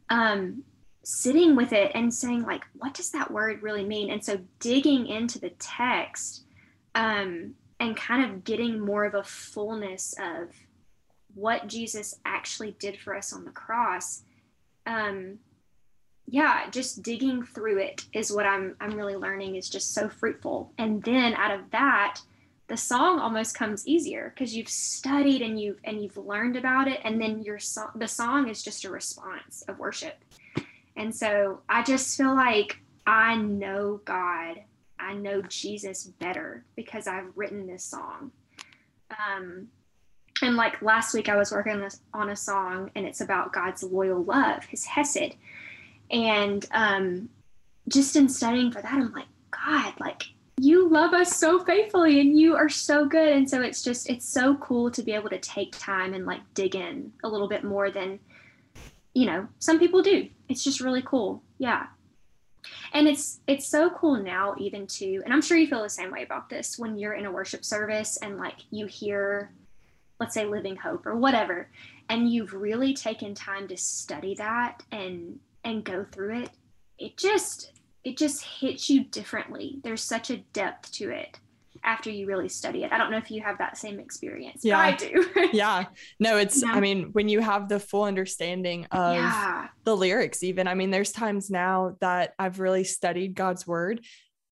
Um, 0.09 0.63
sitting 1.03 1.57
with 1.57 1.73
it 1.73 1.91
and 1.97 2.15
saying 2.15 2.43
like 2.43 2.63
what 2.77 2.93
does 2.93 3.11
that 3.11 3.31
word 3.31 3.63
really 3.63 3.85
mean 3.85 4.11
and 4.11 4.23
so 4.23 4.39
digging 4.59 5.07
into 5.07 5.39
the 5.39 5.49
text 5.59 6.45
um, 6.95 7.55
and 7.81 7.97
kind 7.97 8.23
of 8.31 8.45
getting 8.45 8.79
more 8.79 9.05
of 9.05 9.15
a 9.15 9.25
fullness 9.25 10.15
of 10.21 10.51
what 11.35 11.67
jesus 11.67 12.21
actually 12.27 12.73
did 12.73 12.99
for 12.99 13.17
us 13.17 13.33
on 13.33 13.47
the 13.47 13.51
cross 13.51 14.23
um, 14.85 15.39
yeah 16.31 16.69
just 16.71 17.03
digging 17.03 17.43
through 17.43 17.79
it 17.79 18.05
is 18.13 18.33
what 18.33 18.47
i'm 18.47 18.77
i'm 18.81 18.95
really 18.95 19.17
learning 19.17 19.57
is 19.57 19.69
just 19.69 19.93
so 19.93 20.09
fruitful 20.09 20.73
and 20.79 21.03
then 21.03 21.35
out 21.35 21.51
of 21.53 21.71
that 21.71 22.21
the 22.69 22.77
song 22.77 23.19
almost 23.19 23.57
comes 23.57 23.87
easier 23.87 24.33
because 24.33 24.57
you've 24.57 24.69
studied 24.69 25.43
and 25.43 25.61
you've 25.61 25.81
and 25.85 26.03
you've 26.03 26.17
learned 26.17 26.57
about 26.57 26.87
it 26.87 27.01
and 27.05 27.21
then 27.21 27.43
your 27.43 27.59
song 27.59 27.91
the 27.97 28.09
song 28.09 28.49
is 28.49 28.63
just 28.63 28.85
a 28.85 28.91
response 28.91 29.63
of 29.69 29.79
worship 29.79 30.23
and 30.97 31.15
so 31.15 31.61
I 31.67 31.83
just 31.83 32.17
feel 32.17 32.35
like 32.35 32.79
I 33.07 33.37
know 33.37 34.03
God, 34.05 34.61
I 34.99 35.15
know 35.15 35.41
Jesus 35.43 36.05
better 36.05 36.65
because 36.77 37.07
I've 37.07 37.37
written 37.37 37.67
this 37.67 37.85
song. 37.85 38.33
Um, 39.11 39.69
and 40.43 40.57
like 40.57 40.83
last 40.83 41.15
week, 41.15 41.31
I 41.31 41.37
was 41.37 41.53
working 41.53 41.89
on 42.13 42.31
a 42.31 42.37
song 42.37 42.91
and 42.95 43.07
it's 43.07 43.23
about 43.23 43.53
God's 43.53 43.83
loyal 43.83 44.23
love, 44.23 44.65
his 44.65 44.85
Hesed. 44.85 45.37
And 46.11 46.67
um, 46.73 47.29
just 47.89 48.17
in 48.17 48.29
studying 48.29 48.73
for 48.73 48.83
that, 48.83 48.93
I'm 48.93 49.13
like, 49.13 49.29
God, 49.51 49.95
like 50.01 50.25
you 50.59 50.89
love 50.89 51.15
us 51.15 51.37
so 51.37 51.65
faithfully 51.65 52.21
and 52.21 52.39
you 52.39 52.55
are 52.57 52.69
so 52.69 53.07
good. 53.07 53.33
And 53.33 53.49
so 53.49 53.63
it's 53.63 53.83
just, 53.83 54.11
it's 54.11 54.29
so 54.29 54.57
cool 54.57 54.91
to 54.91 55.03
be 55.03 55.13
able 55.13 55.31
to 55.31 55.39
take 55.39 55.77
time 55.79 56.15
and 56.15 56.27
like 56.27 56.41
dig 56.55 56.75
in 56.75 57.13
a 57.25 57.29
little 57.29 57.49
bit 57.49 57.65
more 57.65 57.91
than 57.91 58.19
you 59.15 59.27
know, 59.27 59.49
some 59.59 59.79
people 59.79 60.03
do. 60.03 60.29
It's 60.49 60.65
just 60.65 60.81
really 60.81 61.03
cool. 61.03 61.43
Yeah. 61.59 61.87
And 62.93 63.09
it's 63.09 63.41
it's 63.47 63.67
so 63.67 63.91
cool 63.91 64.23
now 64.23 64.55
even 64.59 64.87
too, 64.87 65.23
and 65.25 65.33
I'm 65.33 65.41
sure 65.41 65.57
you 65.57 65.67
feel 65.67 65.83
the 65.83 65.89
same 65.89 66.11
way 66.11 66.23
about 66.23 66.51
this 66.51 66.79
when 66.79 66.99
you're 66.99 67.15
in 67.15 67.25
a 67.25 67.33
worship 67.33 67.65
service 67.65 68.19
and 68.19 68.37
like 68.37 68.57
you 68.71 68.87
hear 68.87 69.53
let's 70.21 70.35
say 70.35 70.45
living 70.45 70.77
hope 70.77 71.07
or 71.07 71.17
whatever 71.17 71.71
and 72.11 72.31
you've 72.31 72.53
really 72.53 72.93
taken 72.93 73.35
time 73.35 73.67
to 73.69 73.77
study 73.79 74.35
that 74.35 74.83
and 74.93 75.39
and 75.65 75.85
go 75.85 76.05
through 76.11 76.43
it 76.43 76.51
it 76.99 77.17
just 77.17 77.73
it 78.05 78.17
just 78.17 78.43
hits 78.43 78.89
you 78.89 79.05
differently 79.05 79.79
there's 79.83 80.03
such 80.03 80.31
a 80.31 80.39
depth 80.53 80.91
to 80.93 81.11
it 81.11 81.39
after 81.85 82.11
you 82.11 82.27
really 82.27 82.49
study 82.49 82.85
it. 82.85 82.93
I 82.93 82.99
don't 82.99 83.11
know 83.11 83.17
if 83.17 83.31
you 83.31 83.41
have 83.43 83.59
that 83.59 83.77
same 83.77 84.01
experience. 84.01 84.65
Yeah, 84.65 84.79
I 84.79 84.95
do. 84.95 85.27
yeah. 85.53 85.85
No, 86.19 86.37
it's, 86.37 86.63
I 86.63 86.81
mean, 86.81 87.11
when 87.13 87.29
you 87.29 87.41
have 87.41 87.69
the 87.69 87.81
full 87.81 88.05
understanding 88.05 88.87
of 88.91 89.15
yeah. 89.15 89.69
the 89.85 89.97
lyrics, 89.97 90.43
even, 90.43 90.69
I 90.69 90.75
mean, 90.75 90.91
there's 90.91 91.13
times 91.13 91.51
now 91.51 91.97
that 92.01 92.35
I've 92.39 92.61
really 92.61 92.85
studied 92.85 93.35
God's 93.35 93.67
word 93.67 94.05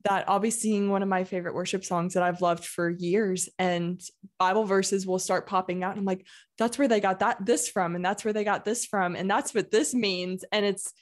that 0.04 0.28
I'll 0.28 0.38
be 0.38 0.50
singing 0.50 0.90
one 0.90 1.02
of 1.02 1.08
my 1.08 1.24
favorite 1.24 1.54
worship 1.54 1.84
songs 1.84 2.14
that 2.14 2.22
I've 2.22 2.40
loved 2.40 2.64
for 2.64 2.88
years 2.88 3.48
and 3.58 4.00
Bible 4.38 4.64
verses 4.64 5.06
will 5.06 5.18
start 5.18 5.48
popping 5.48 5.82
out. 5.82 5.92
And 5.92 6.00
I'm 6.00 6.04
like, 6.04 6.24
that's 6.56 6.78
where 6.78 6.88
they 6.88 7.00
got 7.00 7.20
that 7.20 7.44
this 7.44 7.68
from 7.68 7.94
and 7.94 8.04
that's 8.04 8.24
where 8.24 8.32
they 8.32 8.44
got 8.44 8.64
this 8.64 8.84
from 8.84 9.16
and 9.16 9.30
that's 9.30 9.54
what 9.54 9.70
this 9.70 9.94
means 9.94 10.44
and 10.52 10.64
it's 10.64 10.92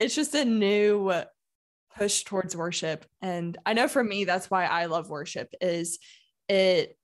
it's 0.00 0.14
just 0.14 0.34
a 0.34 0.44
new 0.44 1.12
push 1.96 2.24
towards 2.24 2.56
worship 2.56 3.06
and 3.22 3.56
i 3.64 3.72
know 3.72 3.86
for 3.86 4.02
me 4.02 4.24
that's 4.24 4.50
why 4.50 4.64
i 4.66 4.86
love 4.86 5.08
worship 5.08 5.48
is 5.60 5.98
it 6.48 6.98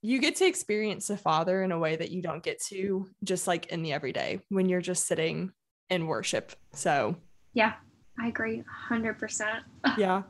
you 0.00 0.20
get 0.20 0.36
to 0.36 0.46
experience 0.46 1.08
the 1.08 1.16
father 1.16 1.62
in 1.62 1.72
a 1.72 1.78
way 1.78 1.96
that 1.96 2.10
you 2.10 2.22
don't 2.22 2.42
get 2.42 2.62
to 2.62 3.08
just 3.24 3.46
like 3.46 3.66
in 3.66 3.82
the 3.82 3.92
everyday 3.92 4.40
when 4.48 4.68
you're 4.68 4.80
just 4.80 5.06
sitting 5.06 5.52
in 5.90 6.06
worship 6.06 6.52
so 6.72 7.16
yeah 7.52 7.74
i 8.20 8.28
agree 8.28 8.62
100% 8.88 9.42
yeah 9.98 10.22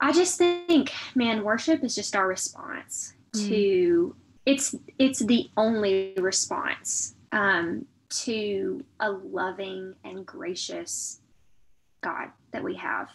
i 0.00 0.12
just 0.12 0.38
think 0.38 0.92
man 1.14 1.42
worship 1.44 1.82
is 1.84 1.94
just 1.94 2.16
our 2.16 2.26
response 2.26 3.14
mm. 3.34 3.48
to 3.48 4.16
it's 4.46 4.74
it's 4.98 5.20
the 5.20 5.48
only 5.56 6.14
response 6.16 7.14
um 7.32 7.84
to 8.10 8.84
a 8.98 9.10
loving 9.10 9.94
and 10.04 10.26
gracious 10.26 11.20
God 12.00 12.28
that 12.52 12.62
we 12.62 12.74
have, 12.76 13.08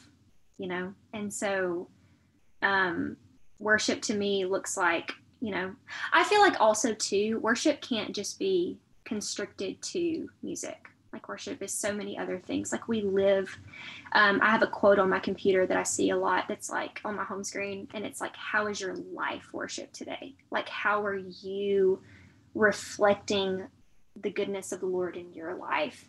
you 0.58 0.68
know? 0.68 0.94
And 1.14 1.32
so 1.32 1.90
um, 2.62 3.18
worship 3.60 4.02
to 4.04 4.16
me 4.16 4.46
looks 4.46 4.78
like, 4.78 5.12
you 5.42 5.52
know, 5.52 5.76
I 6.14 6.24
feel 6.24 6.40
like 6.40 6.60
also 6.60 6.94
too, 6.94 7.40
worship 7.40 7.82
can't 7.82 8.16
just 8.16 8.40
be 8.40 8.78
constricted 9.04 9.82
to 9.82 10.30
music. 10.42 10.88
Like 11.16 11.30
worship 11.30 11.64
is 11.64 11.74
so 11.74 11.94
many 11.94 12.18
other 12.18 12.40
things. 12.40 12.74
Like 12.74 12.90
we 12.90 13.02
live, 13.02 13.58
um, 14.12 14.42
I 14.44 14.52
have 14.52 14.62
a 14.64 14.68
quote 14.68 15.00
on 15.00 15.10
my 15.10 15.20
computer 15.20 15.66
that 15.66 15.78
I 15.78 15.84
see 15.84 16.10
a 16.10 16.18
lot 16.18 16.50
that's 16.50 16.70
like 16.70 17.00
on 17.06 17.16
my 17.16 17.24
home 17.24 17.46
screen, 17.46 17.88
and 17.94 18.06
it's 18.06 18.20
like, 18.20 18.36
How 18.36 18.68
is 18.68 18.82
your 18.82 18.96
life 19.14 19.48
worship 19.54 19.94
today? 19.94 20.36
Like, 20.52 20.68
how 20.68 21.06
are 21.06 21.16
you 21.16 22.02
reflecting 22.54 23.66
the 24.22 24.30
goodness 24.30 24.74
of 24.74 24.82
the 24.82 24.88
Lord 24.88 25.16
in 25.16 25.34
your 25.34 25.56
life? 25.56 26.04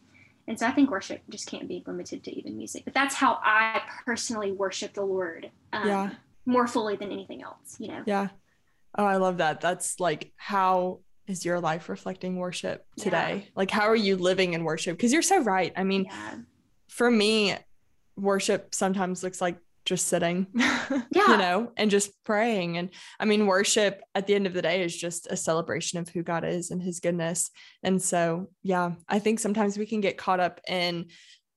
And 0.49 0.59
so 0.59 0.66
I 0.66 0.73
think 0.73 0.90
worship 0.90 1.23
just 1.31 1.49
can't 1.49 1.69
be 1.69 1.85
limited 1.87 2.25
to 2.25 2.37
even 2.37 2.57
music. 2.57 2.85
But 2.85 2.95
that's 2.95 3.14
how 3.14 3.38
I 3.45 3.83
personally 4.05 4.51
worship 4.51 4.95
the 4.95 5.05
Lord 5.05 5.53
um, 5.73 5.87
yeah. 5.87 6.11
more 6.47 6.66
fully 6.66 6.97
than 6.97 7.12
anything 7.12 7.45
else, 7.45 7.77
you 7.79 7.88
know? 7.88 8.03
Yeah. 8.07 8.29
Oh, 8.99 9.05
I 9.05 9.19
love 9.19 9.38
that. 9.38 9.61
That's 9.61 10.01
like, 10.01 10.33
how 10.37 10.99
is 11.27 11.45
your 11.45 11.61
life 11.61 11.89
reflecting 11.89 12.37
worship 12.37 12.85
today? 12.97 13.43
Yeah. 13.45 13.51
Like, 13.55 13.71
how 13.71 13.89
are 13.89 13.97
you 13.97 14.17
living 14.17 14.55
in 14.55 14.65
worship? 14.65 14.97
Because 14.97 15.12
you're 15.12 15.23
so 15.23 15.43
right. 15.43 15.73
I 15.77 15.85
mean, 15.85 16.05
yeah. 16.05 16.37
for 16.89 17.11
me, 17.11 17.55
worship 18.17 18.75
sometimes 18.75 19.23
looks 19.23 19.41
like 19.41 19.59
just 19.85 20.09
sitting, 20.09 20.47
yeah. 20.55 21.01
you 21.15 21.37
know, 21.37 21.73
and 21.77 21.91
just 21.91 22.12
praying. 22.25 22.77
And 22.77 22.91
I 23.19 23.25
mean, 23.25 23.47
worship 23.47 24.03
at 24.15 24.27
the 24.27 24.35
end 24.35 24.47
of 24.47 24.53
the 24.53 24.62
day 24.62 24.83
is 24.83 24.97
just 24.97 25.29
a 25.31 25.37
celebration 25.37 25.99
of 25.99 26.09
who 26.09 26.23
God 26.23 26.45
is 26.45 26.71
and 26.71 26.83
his 26.83 27.01
goodness. 27.01 27.51
And 27.83 28.03
so, 28.03 28.49
yeah, 28.62 28.93
I 29.09 29.21
think 29.21 29.39
sometimes 29.39 29.79
we 29.79 29.87
can 29.87 30.01
get 30.01 30.19
caught 30.19 30.41
up 30.41 30.61
in 30.69 31.07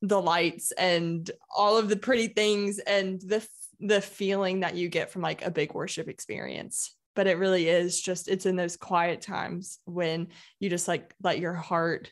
the 0.02 0.22
lights 0.22 0.72
and 0.74 1.30
all 1.56 1.78
of 1.78 1.90
the 1.90 1.98
pretty 1.98 2.28
things 2.28 2.80
and 2.80 3.20
the 3.22 3.46
the 3.82 4.02
feeling 4.02 4.60
that 4.60 4.76
you 4.76 4.90
get 4.90 5.10
from 5.10 5.22
like 5.22 5.46
a 5.46 5.52
big 5.52 5.74
worship 5.74 6.10
experience 6.10 6.96
but 7.16 7.28
it 7.28 7.38
really 7.38 7.68
is 7.68 8.00
just 8.00 8.28
it's 8.28 8.46
in 8.46 8.56
those 8.56 8.78
quiet 8.78 9.22
times 9.22 9.80
when 9.86 10.28
you 10.60 10.70
just 10.70 10.88
like 10.88 11.14
let 11.22 11.40
your 11.40 11.54
heart 11.54 12.12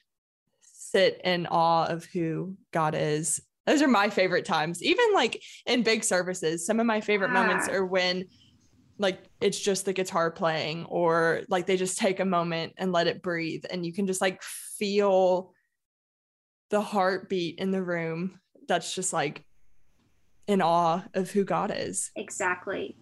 sit 0.61 1.21
in 1.23 1.47
awe 1.47 1.85
of 1.85 2.05
who 2.05 2.55
God 2.71 2.95
is 2.95 3.41
those 3.67 3.81
are 3.81 3.87
my 3.87 4.09
favorite 4.09 4.45
times. 4.45 4.81
Even 4.81 5.13
like 5.13 5.43
in 5.65 5.83
big 5.83 6.03
services, 6.03 6.65
some 6.65 6.79
of 6.79 6.85
my 6.85 7.01
favorite 7.01 7.27
yeah. 7.33 7.43
moments 7.43 7.67
are 7.67 7.85
when 7.85 8.25
like 8.97 9.19
it's 9.41 9.59
just 9.59 9.85
the 9.85 9.93
guitar 9.93 10.31
playing 10.31 10.85
or 10.85 11.41
like 11.49 11.67
they 11.67 11.77
just 11.77 11.99
take 11.99 12.19
a 12.21 12.25
moment 12.25 12.73
and 12.77 12.93
let 12.93 13.07
it 13.07 13.21
breathe 13.21 13.65
and 13.69 13.85
you 13.85 13.93
can 13.93 14.07
just 14.07 14.21
like 14.21 14.41
feel 14.41 15.53
the 16.69 16.81
heartbeat 16.81 17.59
in 17.59 17.71
the 17.71 17.83
room 17.83 18.39
that's 18.67 18.95
just 18.95 19.13
like 19.13 19.43
in 20.47 20.61
awe 20.61 21.03
of 21.13 21.29
who 21.29 21.43
God 21.43 21.71
is. 21.75 22.09
Exactly. 22.15 22.95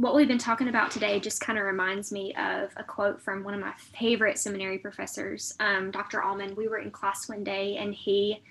What 0.00 0.14
we've 0.14 0.26
been 0.26 0.38
talking 0.38 0.68
about 0.68 0.90
today 0.90 1.20
just 1.20 1.42
kind 1.42 1.58
of 1.58 1.66
reminds 1.66 2.10
me 2.10 2.34
of 2.36 2.70
a 2.78 2.82
quote 2.82 3.20
from 3.20 3.44
one 3.44 3.52
of 3.52 3.60
my 3.60 3.74
favorite 3.98 4.38
seminary 4.38 4.78
professors, 4.78 5.52
um, 5.60 5.90
Dr. 5.90 6.22
Allman. 6.22 6.56
We 6.56 6.68
were 6.68 6.78
in 6.78 6.90
class 6.90 7.28
one 7.28 7.44
day 7.44 7.76
and 7.76 7.92
he 7.92 8.42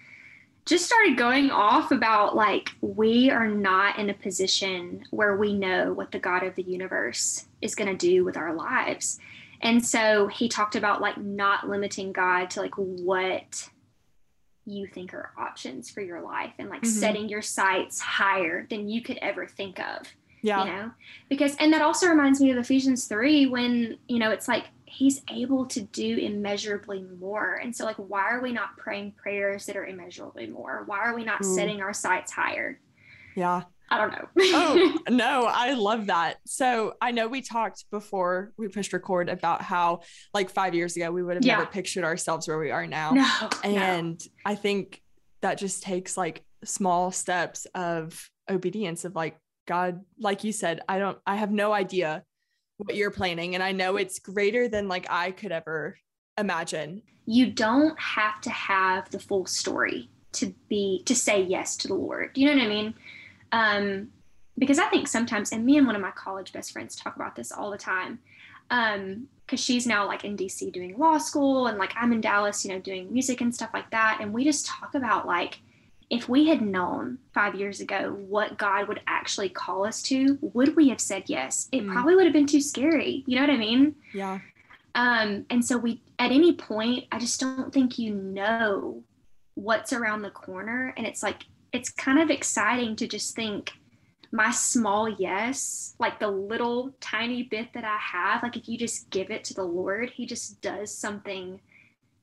just 0.67 0.85
started 0.85 1.17
going 1.17 1.49
off 1.49 1.89
about 1.89 2.35
like 2.35 2.69
we 2.81 3.31
are 3.31 3.47
not 3.47 3.97
in 3.97 4.11
a 4.11 4.13
position 4.13 5.03
where 5.09 5.37
we 5.37 5.55
know 5.55 5.91
what 5.91 6.11
the 6.11 6.19
God 6.19 6.43
of 6.43 6.53
the 6.53 6.61
universe 6.61 7.47
is 7.63 7.73
going 7.73 7.89
to 7.89 7.97
do 7.97 8.23
with 8.23 8.37
our 8.37 8.53
lives. 8.53 9.19
And 9.61 9.83
so 9.83 10.27
he 10.27 10.49
talked 10.49 10.75
about 10.75 11.01
like 11.01 11.17
not 11.17 11.67
limiting 11.67 12.11
God 12.11 12.51
to 12.51 12.61
like 12.61 12.75
what 12.75 13.67
you 14.67 14.85
think 14.85 15.15
are 15.15 15.31
options 15.35 15.89
for 15.89 16.01
your 16.01 16.21
life 16.21 16.53
and 16.59 16.69
like 16.69 16.83
mm-hmm. 16.83 16.99
setting 16.99 17.27
your 17.27 17.41
sights 17.41 17.99
higher 17.99 18.67
than 18.69 18.87
you 18.87 19.01
could 19.01 19.17
ever 19.17 19.47
think 19.47 19.79
of. 19.79 20.13
Yeah. 20.41 20.65
You 20.65 20.71
know, 20.71 20.91
because, 21.29 21.55
and 21.57 21.73
that 21.73 21.81
also 21.81 22.07
reminds 22.07 22.39
me 22.39 22.51
of 22.51 22.57
Ephesians 22.57 23.05
3 23.05 23.47
when, 23.47 23.97
you 24.07 24.19
know, 24.19 24.31
it's 24.31 24.47
like 24.47 24.65
he's 24.85 25.21
able 25.29 25.65
to 25.67 25.81
do 25.81 26.17
immeasurably 26.17 27.05
more. 27.19 27.55
And 27.55 27.75
so, 27.75 27.85
like, 27.85 27.97
why 27.97 28.29
are 28.29 28.41
we 28.41 28.51
not 28.51 28.75
praying 28.77 29.13
prayers 29.13 29.65
that 29.67 29.77
are 29.77 29.85
immeasurably 29.85 30.47
more? 30.47 30.83
Why 30.85 30.99
are 30.99 31.15
we 31.15 31.23
not 31.23 31.41
mm. 31.41 31.55
setting 31.55 31.81
our 31.81 31.93
sights 31.93 32.31
higher? 32.31 32.79
Yeah. 33.35 33.63
I 33.91 33.97
don't 33.97 34.11
know. 34.11 34.27
oh, 34.37 34.97
no, 35.09 35.45
I 35.49 35.73
love 35.73 36.07
that. 36.07 36.37
So 36.45 36.93
I 37.01 37.11
know 37.11 37.27
we 37.27 37.41
talked 37.41 37.85
before 37.89 38.51
we 38.57 38.67
pushed 38.67 38.93
record 38.93 39.29
about 39.29 39.61
how, 39.61 40.01
like, 40.33 40.49
five 40.49 40.75
years 40.75 40.95
ago, 40.95 41.11
we 41.11 41.23
would 41.23 41.35
have 41.35 41.45
yeah. 41.45 41.57
never 41.57 41.67
pictured 41.67 42.03
ourselves 42.03 42.47
where 42.47 42.59
we 42.59 42.71
are 42.71 42.85
now. 42.85 43.11
No. 43.11 43.49
And 43.63 44.19
no. 44.19 44.31
I 44.45 44.55
think 44.55 45.01
that 45.41 45.57
just 45.57 45.83
takes 45.83 46.17
like 46.17 46.43
small 46.63 47.11
steps 47.11 47.65
of 47.73 48.29
obedience, 48.49 49.05
of 49.05 49.15
like, 49.15 49.37
God, 49.69 50.03
like 50.19 50.43
you 50.43 50.51
said, 50.51 50.81
I 50.89 50.97
don't, 50.97 51.19
I 51.27 51.35
have 51.35 51.51
no 51.51 51.71
idea 51.71 52.23
what 52.77 52.95
you're 52.95 53.11
planning. 53.11 53.53
And 53.53 53.63
I 53.63 53.71
know 53.71 53.97
it's 53.97 54.17
greater 54.17 54.67
than 54.67 54.87
like 54.87 55.05
I 55.11 55.29
could 55.29 55.51
ever 55.51 55.95
imagine. 56.39 57.03
You 57.27 57.51
don't 57.51 57.97
have 57.99 58.41
to 58.41 58.49
have 58.49 59.11
the 59.11 59.19
full 59.19 59.45
story 59.45 60.09
to 60.31 60.55
be, 60.69 61.03
to 61.05 61.15
say 61.15 61.43
yes 61.43 61.77
to 61.77 61.87
the 61.87 61.93
Lord. 61.93 62.31
You 62.35 62.47
know 62.47 62.55
what 62.55 62.63
I 62.63 62.67
mean? 62.67 62.93
Um, 63.51 64.07
because 64.57 64.79
I 64.79 64.87
think 64.87 65.07
sometimes, 65.07 65.51
and 65.51 65.63
me 65.63 65.77
and 65.77 65.85
one 65.85 65.95
of 65.95 66.01
my 66.01 66.11
college 66.11 66.51
best 66.51 66.71
friends 66.71 66.95
talk 66.95 67.15
about 67.15 67.35
this 67.35 67.51
all 67.51 67.69
the 67.69 67.77
time, 67.77 68.17
Um, 68.71 69.27
because 69.45 69.63
she's 69.63 69.87
now 69.87 70.05
like 70.07 70.25
in 70.25 70.35
DC 70.35 70.71
doing 70.71 70.97
law 70.97 71.17
school, 71.19 71.67
and 71.67 71.77
like 71.77 71.93
I'm 71.95 72.11
in 72.11 72.21
Dallas, 72.21 72.63
you 72.63 72.71
know, 72.71 72.79
doing 72.79 73.11
music 73.11 73.41
and 73.41 73.53
stuff 73.53 73.71
like 73.73 73.89
that. 73.91 74.17
And 74.21 74.33
we 74.33 74.43
just 74.43 74.65
talk 74.65 74.95
about 74.95 75.25
like, 75.25 75.59
if 76.09 76.27
we 76.27 76.47
had 76.47 76.61
known 76.61 77.19
five 77.33 77.55
years 77.55 77.81
ago 77.81 78.15
what 78.27 78.57
God 78.57 78.87
would 78.87 79.01
actually 79.07 79.49
call 79.49 79.85
us 79.85 80.01
to, 80.03 80.37
would 80.41 80.75
we 80.75 80.89
have 80.89 80.99
said 80.99 81.23
yes? 81.27 81.67
It 81.71 81.83
mm. 81.83 81.91
probably 81.91 82.15
would 82.15 82.25
have 82.25 82.33
been 82.33 82.47
too 82.47 82.61
scary. 82.61 83.23
You 83.27 83.35
know 83.35 83.43
what 83.43 83.51
I 83.51 83.57
mean? 83.57 83.95
Yeah. 84.13 84.39
Um, 84.95 85.45
and 85.49 85.63
so 85.63 85.77
we, 85.77 86.01
at 86.17 86.31
any 86.31 86.53
point, 86.53 87.05
I 87.11 87.19
just 87.19 87.39
don't 87.39 87.71
think 87.71 87.99
you 87.99 88.13
know 88.13 89.03
what's 89.53 89.93
around 89.93 90.23
the 90.23 90.31
corner. 90.31 90.93
And 90.97 91.05
it's 91.05 91.21
like, 91.21 91.43
it's 91.71 91.91
kind 91.91 92.19
of 92.19 92.31
exciting 92.31 92.95
to 92.97 93.07
just 93.07 93.35
think 93.35 93.71
my 94.31 94.51
small 94.51 95.09
yes, 95.09 95.95
like 95.99 96.19
the 96.19 96.27
little 96.27 96.93
tiny 96.99 97.43
bit 97.43 97.73
that 97.73 97.83
I 97.83 97.97
have, 97.97 98.43
like 98.43 98.57
if 98.57 98.67
you 98.67 98.77
just 98.77 99.09
give 99.09 99.29
it 99.31 99.43
to 99.45 99.53
the 99.53 99.63
Lord, 99.63 100.09
He 100.09 100.25
just 100.25 100.61
does 100.61 100.95
something 100.95 101.59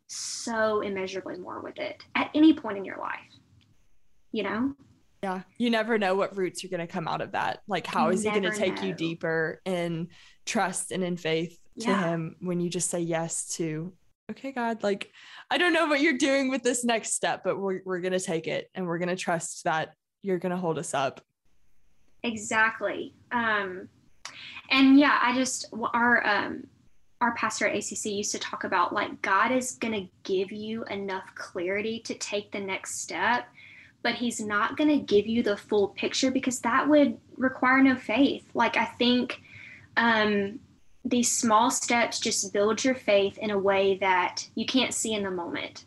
so 0.09 0.83
immeasurably 0.83 1.39
more 1.39 1.61
with 1.61 1.79
it 1.79 2.05
at 2.15 2.31
any 2.35 2.53
point 2.53 2.79
in 2.79 2.85
your 2.85 2.99
life, 2.99 3.21
you 4.37 4.43
know? 4.43 4.75
Yeah. 5.23 5.43
You 5.57 5.71
never 5.71 5.97
know 5.97 6.15
what 6.15 6.37
roots 6.37 6.63
are 6.63 6.69
going 6.69 6.87
to 6.87 6.87
come 6.87 7.09
out 7.09 7.23
of 7.23 7.33
that. 7.33 7.61
Like, 7.67 7.87
how 7.87 8.11
is 8.11 8.23
He 8.23 8.31
going 8.31 8.43
to 8.43 8.53
take 8.53 8.77
know. 8.77 8.89
you 8.89 8.95
deeper 8.95 9.63
in 9.65 10.09
trust 10.45 10.93
and 10.93 11.03
in 11.03 11.17
faith 11.17 11.59
to 11.81 11.89
yeah. 11.89 12.09
Him 12.09 12.37
when 12.41 12.61
you 12.61 12.69
just 12.69 12.91
say 12.91 13.01
yes 13.01 13.55
to 13.57 13.93
okay, 14.31 14.51
God, 14.51 14.83
like, 14.83 15.13
I 15.51 15.57
don't 15.57 15.73
know 15.73 15.87
what 15.87 16.01
you're 16.01 16.19
doing 16.19 16.51
with 16.51 16.65
this 16.65 16.85
next 16.85 17.13
step, 17.13 17.43
but 17.45 17.61
we're, 17.61 17.81
we're 17.85 18.01
going 18.01 18.13
to 18.13 18.21
take 18.21 18.49
it 18.49 18.69
and 18.75 18.85
we're 18.85 18.99
going 18.99 19.09
to 19.09 19.17
trust 19.17 19.63
that 19.65 19.95
you're 20.23 20.39
going 20.39 20.51
to 20.51 20.57
hold 20.57 20.79
us 20.79 20.95
up. 20.95 21.21
Exactly. 22.25 23.15
Um, 23.31 23.89
and 24.71 24.99
yeah, 24.99 25.19
I 25.23 25.37
just, 25.37 25.73
our, 25.95 26.27
um, 26.27 26.65
our 27.21 27.35
pastor 27.35 27.69
at 27.69 27.77
ACC 27.77 28.07
used 28.07 28.33
to 28.33 28.39
talk 28.39 28.65
about 28.65 28.93
like 28.93 29.23
God 29.23 29.53
is 29.53 29.73
going 29.73 29.95
to 29.95 30.09
give 30.25 30.53
you 30.53 30.85
enough 30.85 31.25
clarity 31.35 32.01
to 32.01 32.15
take 32.15 32.53
the 32.53 32.61
next 32.61 33.01
step, 33.01 33.47
but 34.03 34.15
he's 34.15 34.41
not 34.41 34.77
going 34.77 34.91
to 34.91 34.99
give 34.99 35.27
you 35.27 35.43
the 35.43 35.57
full 35.57 35.89
picture 35.89 36.31
because 36.31 36.61
that 36.61 36.89
would 36.89 37.19
require 37.37 37.83
no 37.83 37.97
faith. 37.97 38.49
Like, 38.55 38.77
I 38.77 38.85
think, 38.85 39.41
um, 39.97 40.61
these 41.07 41.31
small 41.31 41.71
steps 41.71 42.19
just 42.19 42.53
build 42.53 42.83
your 42.83 42.95
faith 42.95 43.39
in 43.39 43.51
a 43.51 43.59
way 43.59 43.97
that 43.99 44.49
you 44.57 44.67
can't 44.67 44.93
see 44.93 45.15
in 45.15 45.23
the 45.23 45.31
moment 45.31 45.85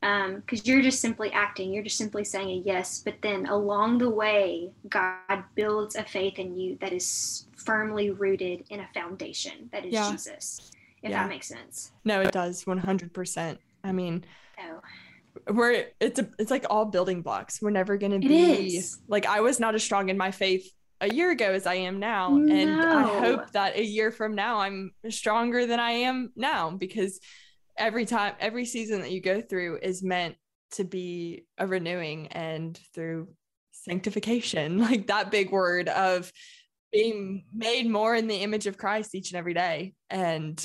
because 0.00 0.60
um, 0.60 0.62
you're 0.64 0.82
just 0.82 1.00
simply 1.00 1.32
acting 1.32 1.72
you're 1.72 1.82
just 1.82 1.96
simply 1.96 2.22
saying 2.22 2.50
a 2.50 2.62
yes 2.64 3.02
but 3.04 3.14
then 3.20 3.46
along 3.46 3.98
the 3.98 4.08
way 4.08 4.70
god 4.88 5.42
builds 5.56 5.96
a 5.96 6.04
faith 6.04 6.38
in 6.38 6.56
you 6.56 6.76
that 6.80 6.92
is 6.92 7.46
firmly 7.56 8.10
rooted 8.10 8.62
in 8.70 8.80
a 8.80 8.88
foundation 8.94 9.68
that 9.72 9.84
is 9.84 9.92
yeah. 9.92 10.10
jesus 10.10 10.70
if 11.02 11.10
yeah. 11.10 11.22
that 11.22 11.28
makes 11.28 11.48
sense 11.48 11.90
no 12.04 12.20
it 12.20 12.30
does 12.30 12.64
100% 12.64 13.58
i 13.82 13.90
mean 13.90 14.24
oh 14.60 14.80
we're 15.48 15.86
it's 16.00 16.18
a, 16.18 16.28
it's 16.38 16.50
like 16.50 16.66
all 16.70 16.84
building 16.84 17.22
blocks 17.22 17.60
we're 17.60 17.70
never 17.70 17.96
going 17.96 18.12
to 18.12 18.18
be 18.18 18.82
like 19.08 19.26
i 19.26 19.40
was 19.40 19.60
not 19.60 19.74
as 19.74 19.82
strong 19.82 20.08
in 20.08 20.16
my 20.16 20.30
faith 20.30 20.70
a 21.00 21.12
year 21.14 21.30
ago 21.30 21.52
as 21.52 21.66
I 21.66 21.74
am 21.74 22.00
now. 22.00 22.30
No. 22.30 22.52
And 22.52 22.80
I 22.82 23.02
hope 23.02 23.52
that 23.52 23.76
a 23.76 23.84
year 23.84 24.10
from 24.10 24.34
now 24.34 24.60
I'm 24.60 24.92
stronger 25.10 25.66
than 25.66 25.80
I 25.80 25.92
am 25.92 26.32
now 26.34 26.70
because 26.70 27.20
every 27.76 28.04
time, 28.04 28.34
every 28.40 28.64
season 28.64 29.02
that 29.02 29.12
you 29.12 29.20
go 29.20 29.40
through 29.40 29.78
is 29.82 30.02
meant 30.02 30.36
to 30.72 30.84
be 30.84 31.44
a 31.56 31.66
renewing 31.66 32.28
and 32.28 32.78
through 32.94 33.28
sanctification, 33.70 34.78
like 34.82 35.06
that 35.06 35.30
big 35.30 35.50
word 35.50 35.88
of 35.88 36.32
being 36.92 37.44
made 37.54 37.88
more 37.88 38.14
in 38.14 38.26
the 38.26 38.36
image 38.36 38.66
of 38.66 38.78
Christ 38.78 39.14
each 39.14 39.30
and 39.30 39.38
every 39.38 39.54
day. 39.54 39.94
And 40.10 40.64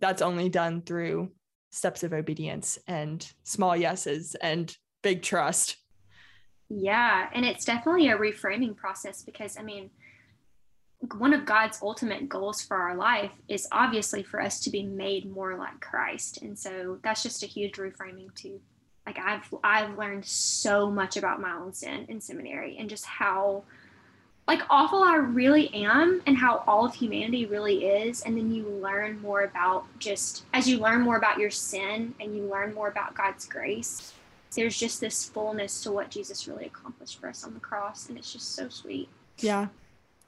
that's 0.00 0.22
only 0.22 0.48
done 0.48 0.82
through 0.82 1.30
steps 1.72 2.04
of 2.04 2.12
obedience 2.12 2.78
and 2.86 3.32
small 3.42 3.76
yeses 3.76 4.36
and 4.36 4.76
big 5.02 5.22
trust. 5.22 5.76
Yeah, 6.68 7.28
and 7.34 7.44
it's 7.44 7.64
definitely 7.64 8.08
a 8.08 8.16
reframing 8.16 8.76
process 8.76 9.22
because 9.22 9.58
I 9.58 9.62
mean, 9.62 9.90
one 11.16 11.32
of 11.34 11.44
God's 11.44 11.80
ultimate 11.82 12.28
goals 12.28 12.62
for 12.62 12.76
our 12.76 12.94
life 12.94 13.32
is 13.48 13.66
obviously 13.72 14.22
for 14.22 14.40
us 14.40 14.60
to 14.60 14.70
be 14.70 14.84
made 14.84 15.30
more 15.30 15.56
like 15.56 15.80
Christ. 15.80 16.42
And 16.42 16.56
so 16.56 16.98
that's 17.02 17.24
just 17.24 17.42
a 17.42 17.46
huge 17.46 17.74
reframing 17.74 18.32
too. 18.34 18.60
Like 19.04 19.18
I've 19.18 19.52
I've 19.64 19.98
learned 19.98 20.24
so 20.24 20.90
much 20.90 21.16
about 21.16 21.40
my 21.40 21.52
own 21.56 21.72
sin 21.72 22.06
in 22.08 22.20
seminary 22.20 22.76
and 22.78 22.88
just 22.88 23.04
how 23.04 23.64
like 24.52 24.66
awful 24.68 25.02
I 25.02 25.16
really 25.16 25.72
am 25.74 26.20
and 26.26 26.36
how 26.36 26.62
all 26.66 26.84
of 26.84 26.94
humanity 26.94 27.46
really 27.46 27.86
is. 27.86 28.20
And 28.22 28.36
then 28.36 28.52
you 28.52 28.64
learn 28.64 29.20
more 29.22 29.44
about 29.44 29.86
just 29.98 30.44
as 30.52 30.68
you 30.68 30.78
learn 30.78 31.00
more 31.00 31.16
about 31.16 31.38
your 31.38 31.50
sin 31.50 32.14
and 32.20 32.36
you 32.36 32.42
learn 32.42 32.74
more 32.74 32.88
about 32.88 33.14
God's 33.14 33.46
grace, 33.46 34.12
there's 34.54 34.78
just 34.78 35.00
this 35.00 35.24
fullness 35.24 35.82
to 35.84 35.92
what 35.92 36.10
Jesus 36.10 36.46
really 36.46 36.66
accomplished 36.66 37.18
for 37.18 37.28
us 37.30 37.44
on 37.44 37.54
the 37.54 37.60
cross. 37.60 38.10
And 38.10 38.18
it's 38.18 38.30
just 38.30 38.54
so 38.54 38.68
sweet. 38.68 39.08
Yeah. 39.38 39.68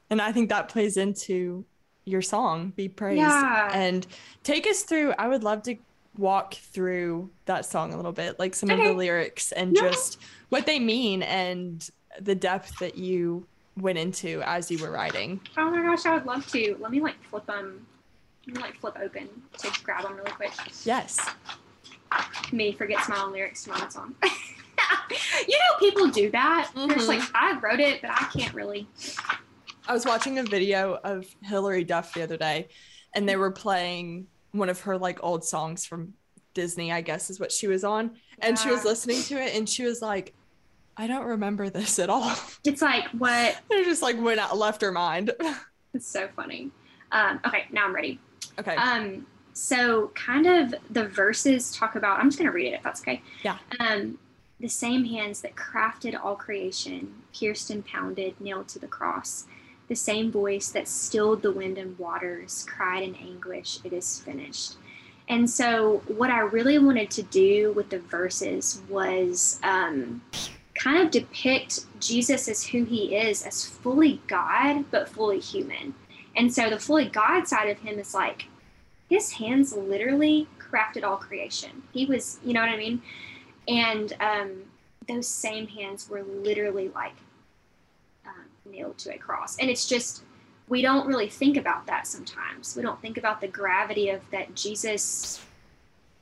And 0.08 0.22
I 0.22 0.32
think 0.32 0.48
that 0.48 0.70
plays 0.70 0.96
into 0.96 1.66
your 2.06 2.22
song, 2.22 2.72
Be 2.76 2.88
Praised. 2.88 3.18
Yeah. 3.18 3.70
And 3.74 4.06
take 4.42 4.66
us 4.66 4.84
through, 4.84 5.12
I 5.18 5.28
would 5.28 5.44
love 5.44 5.62
to 5.64 5.76
walk 6.16 6.54
through 6.54 7.28
that 7.44 7.66
song 7.66 7.92
a 7.92 7.96
little 7.96 8.12
bit, 8.12 8.38
like 8.38 8.54
some 8.54 8.70
okay. 8.70 8.80
of 8.80 8.88
the 8.88 8.94
lyrics 8.94 9.52
and 9.52 9.76
yeah. 9.76 9.82
just 9.82 10.18
what 10.48 10.64
they 10.64 10.78
mean 10.78 11.22
and 11.22 11.90
the 12.18 12.34
depth 12.34 12.78
that 12.78 12.96
you 12.96 13.46
went 13.76 13.98
into 13.98 14.42
as 14.42 14.70
you 14.70 14.78
were 14.78 14.90
writing. 14.90 15.40
Oh 15.56 15.70
my 15.70 15.82
gosh, 15.82 16.06
I 16.06 16.14
would 16.14 16.26
love 16.26 16.46
to. 16.52 16.76
Let 16.78 16.90
me 16.90 17.00
like 17.00 17.16
flip 17.28 17.46
them, 17.46 17.86
let 18.46 18.56
me 18.56 18.62
like 18.62 18.80
flip 18.80 18.96
open 19.02 19.28
to 19.58 19.82
grab 19.82 20.04
them 20.04 20.16
really 20.16 20.32
quick. 20.32 20.52
Yes 20.84 21.18
me 22.52 22.72
forgets 22.72 23.08
my 23.08 23.20
own 23.22 23.32
lyrics 23.32 23.64
to 23.64 23.70
my 23.70 23.82
own 23.82 23.90
song. 23.90 24.14
you 25.48 25.58
know, 25.58 25.78
people 25.78 26.08
do 26.08 26.30
that. 26.30 26.70
Mm-hmm. 26.74 26.88
There's 26.88 27.08
like, 27.08 27.22
I 27.34 27.58
wrote 27.58 27.80
it, 27.80 28.00
but 28.00 28.10
I 28.10 28.28
can't 28.32 28.54
really. 28.54 28.86
I 29.86 29.92
was 29.92 30.04
watching 30.04 30.38
a 30.38 30.42
video 30.42 30.98
of 31.04 31.26
Hilary 31.42 31.84
Duff 31.84 32.14
the 32.14 32.22
other 32.22 32.36
day, 32.36 32.68
and 33.14 33.28
they 33.28 33.36
were 33.36 33.50
playing 33.50 34.26
one 34.52 34.68
of 34.68 34.80
her 34.82 34.96
like 34.96 35.22
old 35.22 35.44
songs 35.44 35.84
from 35.84 36.14
Disney, 36.54 36.92
I 36.92 37.00
guess 37.00 37.30
is 37.30 37.40
what 37.40 37.52
she 37.52 37.66
was 37.66 37.84
on. 37.84 38.12
And 38.38 38.56
yeah. 38.56 38.62
she 38.62 38.70
was 38.70 38.84
listening 38.84 39.22
to 39.24 39.42
it, 39.42 39.54
and 39.54 39.68
she 39.68 39.84
was 39.84 40.00
like, 40.00 40.34
I 40.96 41.06
don't 41.06 41.24
remember 41.24 41.70
this 41.70 41.98
at 41.98 42.10
all. 42.10 42.34
It's 42.64 42.82
like, 42.82 43.06
what? 43.10 43.60
it 43.70 43.84
just 43.84 44.02
like 44.02 44.20
went 44.20 44.40
out, 44.40 44.56
left 44.56 44.80
her 44.80 44.92
mind. 44.92 45.32
it's 45.94 46.06
so 46.06 46.28
funny. 46.34 46.70
Um, 47.12 47.40
okay, 47.46 47.64
now 47.70 47.84
I'm 47.84 47.94
ready. 47.94 48.18
Okay. 48.58 48.74
Um, 48.74 49.26
so, 49.52 50.10
kind 50.14 50.46
of 50.46 50.74
the 50.90 51.06
verses 51.06 51.72
talk 51.76 51.94
about, 51.94 52.18
I'm 52.18 52.28
just 52.28 52.38
going 52.38 52.50
to 52.50 52.54
read 52.54 52.68
it 52.72 52.76
if 52.76 52.82
that's 52.82 53.00
okay. 53.02 53.22
Yeah. 53.42 53.58
Um, 53.78 54.18
the 54.60 54.68
same 54.68 55.04
hands 55.04 55.42
that 55.42 55.54
crafted 55.54 56.18
all 56.20 56.36
creation, 56.36 57.12
pierced 57.32 57.70
and 57.70 57.84
pounded, 57.84 58.40
nailed 58.40 58.68
to 58.68 58.78
the 58.78 58.86
cross. 58.88 59.46
The 59.88 59.94
same 59.94 60.32
voice 60.32 60.70
that 60.70 60.88
stilled 60.88 61.42
the 61.42 61.52
wind 61.52 61.76
and 61.76 61.98
waters, 61.98 62.66
cried 62.68 63.02
in 63.02 63.14
anguish, 63.16 63.78
It 63.84 63.92
is 63.92 64.20
finished. 64.20 64.76
And 65.28 65.48
so, 65.48 66.02
what 66.08 66.30
I 66.30 66.40
really 66.40 66.78
wanted 66.78 67.10
to 67.12 67.22
do 67.22 67.72
with 67.74 67.90
the 67.90 67.98
verses 68.00 68.82
was 68.88 69.60
um, 69.62 70.22
kind 70.74 71.04
of 71.04 71.10
depict 71.10 71.86
Jesus 72.00 72.48
as 72.48 72.66
who 72.66 72.84
he 72.84 73.16
is, 73.16 73.42
as 73.42 73.64
fully 73.64 74.20
God, 74.26 74.84
but 74.90 75.08
fully 75.08 75.40
human. 75.40 75.94
And 76.36 76.52
so, 76.52 76.68
the 76.68 76.78
fully 76.78 77.08
God 77.08 77.46
side 77.46 77.68
of 77.68 77.78
him 77.78 77.98
is 77.98 78.14
like, 78.14 78.46
his 79.08 79.32
hands 79.32 79.72
literally 79.74 80.48
crafted 80.58 81.04
all 81.04 81.16
creation. 81.16 81.82
He 81.92 82.06
was, 82.06 82.38
you 82.44 82.52
know 82.52 82.60
what 82.60 82.70
I 82.70 82.76
mean? 82.76 83.02
And 83.68 84.12
um, 84.20 84.62
those 85.06 85.28
same 85.28 85.66
hands 85.68 86.08
were 86.08 86.22
literally 86.22 86.88
like 86.88 87.14
um, 88.26 88.46
nailed 88.64 88.98
to 88.98 89.14
a 89.14 89.18
cross. 89.18 89.56
And 89.58 89.70
it's 89.70 89.86
just, 89.86 90.22
we 90.68 90.82
don't 90.82 91.06
really 91.06 91.28
think 91.28 91.56
about 91.56 91.86
that 91.86 92.06
sometimes. 92.06 92.76
We 92.76 92.82
don't 92.82 93.00
think 93.00 93.18
about 93.18 93.40
the 93.40 93.48
gravity 93.48 94.08
of 94.08 94.28
that 94.30 94.54
Jesus 94.54 95.40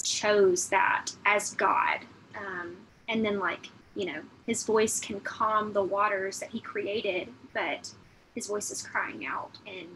chose 0.02 0.68
that 0.68 1.06
as 1.24 1.54
God. 1.54 2.00
Um, 2.36 2.76
and 3.08 3.24
then, 3.24 3.38
like, 3.38 3.68
you 3.94 4.06
know, 4.06 4.20
his 4.46 4.64
voice 4.64 5.00
can 5.00 5.20
calm 5.20 5.72
the 5.72 5.82
waters 5.82 6.40
that 6.40 6.50
he 6.50 6.60
created, 6.60 7.28
but 7.52 7.90
his 8.34 8.46
voice 8.46 8.70
is 8.70 8.82
crying 8.82 9.26
out. 9.26 9.58
And 9.66 9.88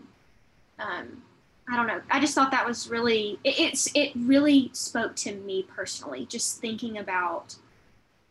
um, 0.79 1.23
I 1.69 1.77
don't 1.77 1.87
know. 1.87 2.01
I 2.11 2.21
just 2.21 2.35
thought 2.35 2.51
that 2.51 2.67
was 2.67 2.89
really, 2.91 3.39
it, 3.43 3.59
it's, 3.59 3.89
it 3.95 4.13
really 4.15 4.71
spoke 4.73 5.17
to 5.17 5.35
me 5.35 5.67
personally, 5.75 6.27
just 6.27 6.61
thinking 6.61 6.99
about 6.99 7.57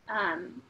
um, 0.07 0.61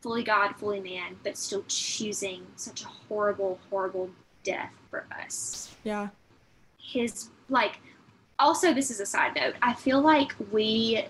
fully 0.00 0.22
God, 0.22 0.54
fully 0.56 0.80
man, 0.80 1.16
but 1.24 1.36
still 1.36 1.64
choosing 1.66 2.46
such 2.56 2.82
a 2.82 2.86
horrible, 2.86 3.58
horrible 3.70 4.10
death 4.44 4.72
for 4.90 5.06
us. 5.20 5.74
Yeah. 5.84 6.08
His, 6.78 7.30
like, 7.48 7.80
also, 8.38 8.72
this 8.72 8.90
is 8.90 9.00
a 9.00 9.06
side 9.06 9.34
note. 9.34 9.54
I 9.62 9.74
feel 9.74 10.00
like 10.00 10.32
we 10.52 11.04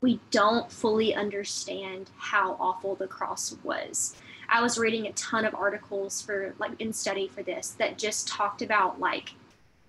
we 0.00 0.20
don't 0.30 0.70
fully 0.70 1.14
understand 1.14 2.10
how 2.16 2.56
awful 2.60 2.94
the 2.94 3.06
cross 3.06 3.56
was. 3.62 4.14
I 4.48 4.62
was 4.62 4.78
reading 4.78 5.06
a 5.06 5.12
ton 5.12 5.44
of 5.44 5.54
articles 5.54 6.22
for 6.22 6.54
like 6.58 6.80
in 6.80 6.92
study 6.92 7.28
for 7.28 7.42
this 7.42 7.70
that 7.78 7.98
just 7.98 8.28
talked 8.28 8.62
about 8.62 8.98
like 8.98 9.32